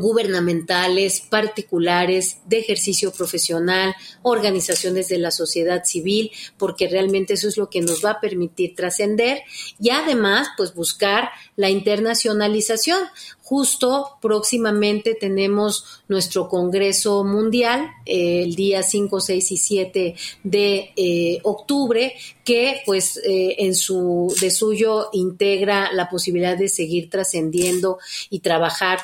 gubernamentales, 0.00 1.20
particulares, 1.20 2.38
de 2.46 2.58
ejercicio 2.58 3.12
profesional, 3.12 3.94
organizaciones 4.22 5.08
de 5.08 5.18
la 5.18 5.30
sociedad 5.30 5.84
civil, 5.84 6.30
porque 6.58 6.88
realmente 6.88 7.34
eso 7.34 7.48
es 7.48 7.56
lo 7.56 7.70
que 7.70 7.80
nos 7.80 8.04
va 8.04 8.12
a 8.12 8.20
permitir 8.20 8.74
trascender 8.74 9.42
y 9.80 9.90
además, 9.90 10.48
pues 10.56 10.74
buscar 10.74 11.30
la 11.56 11.70
internacionalización. 11.70 13.00
Justo 13.48 14.18
próximamente 14.20 15.14
tenemos 15.14 16.02
nuestro 16.08 16.48
Congreso 16.48 17.22
Mundial 17.22 17.92
eh, 18.04 18.42
el 18.42 18.56
día 18.56 18.82
5, 18.82 19.20
6 19.20 19.52
y 19.52 19.56
7 19.56 20.14
de 20.42 20.90
eh, 20.96 21.38
octubre, 21.44 22.12
que 22.44 22.82
pues 22.84 23.18
eh, 23.18 23.54
en 23.58 23.76
su 23.76 24.34
de 24.40 24.50
suyo 24.50 25.10
integra 25.12 25.92
la 25.92 26.08
posibilidad 26.08 26.58
de 26.58 26.66
seguir 26.66 27.08
trascendiendo 27.08 27.98
y 28.30 28.40
trabajar 28.40 28.98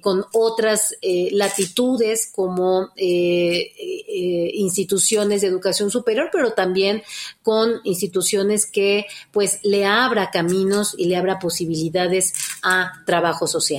con 0.00 0.24
otras 0.32 0.96
latitudes 1.30 2.28
como 2.34 2.88
instituciones 4.52 5.42
de 5.42 5.46
educación 5.46 5.92
superior, 5.92 6.28
pero 6.32 6.52
también 6.54 7.02
con 7.42 7.80
instituciones 7.84 8.66
que 8.66 9.06
pues 9.30 9.60
le 9.62 9.84
abra 9.84 10.30
caminos 10.32 10.96
y 10.98 11.04
le 11.04 11.16
abra 11.16 11.38
posibilidades 11.38 12.32
a 12.62 13.04
trabajo 13.06 13.46
social. 13.46 13.69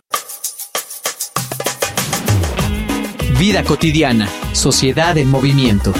Vida 3.40 3.64
cotidiana, 3.64 4.30
sociedad 4.54 5.18
en 5.18 5.30
movimiento. 5.30 5.94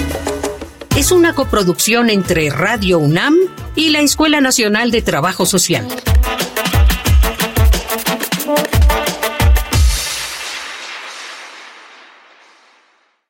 Es 0.96 1.12
una 1.12 1.36
coproducción 1.36 2.10
entre 2.10 2.50
Radio 2.50 3.00
UNAM 3.00 3.36
y 3.76 3.90
la 3.90 4.00
Escuela 4.00 4.40
Nacional 4.40 4.92
de 4.92 5.02
Trabajo 5.02 5.46
Social. 5.46 5.86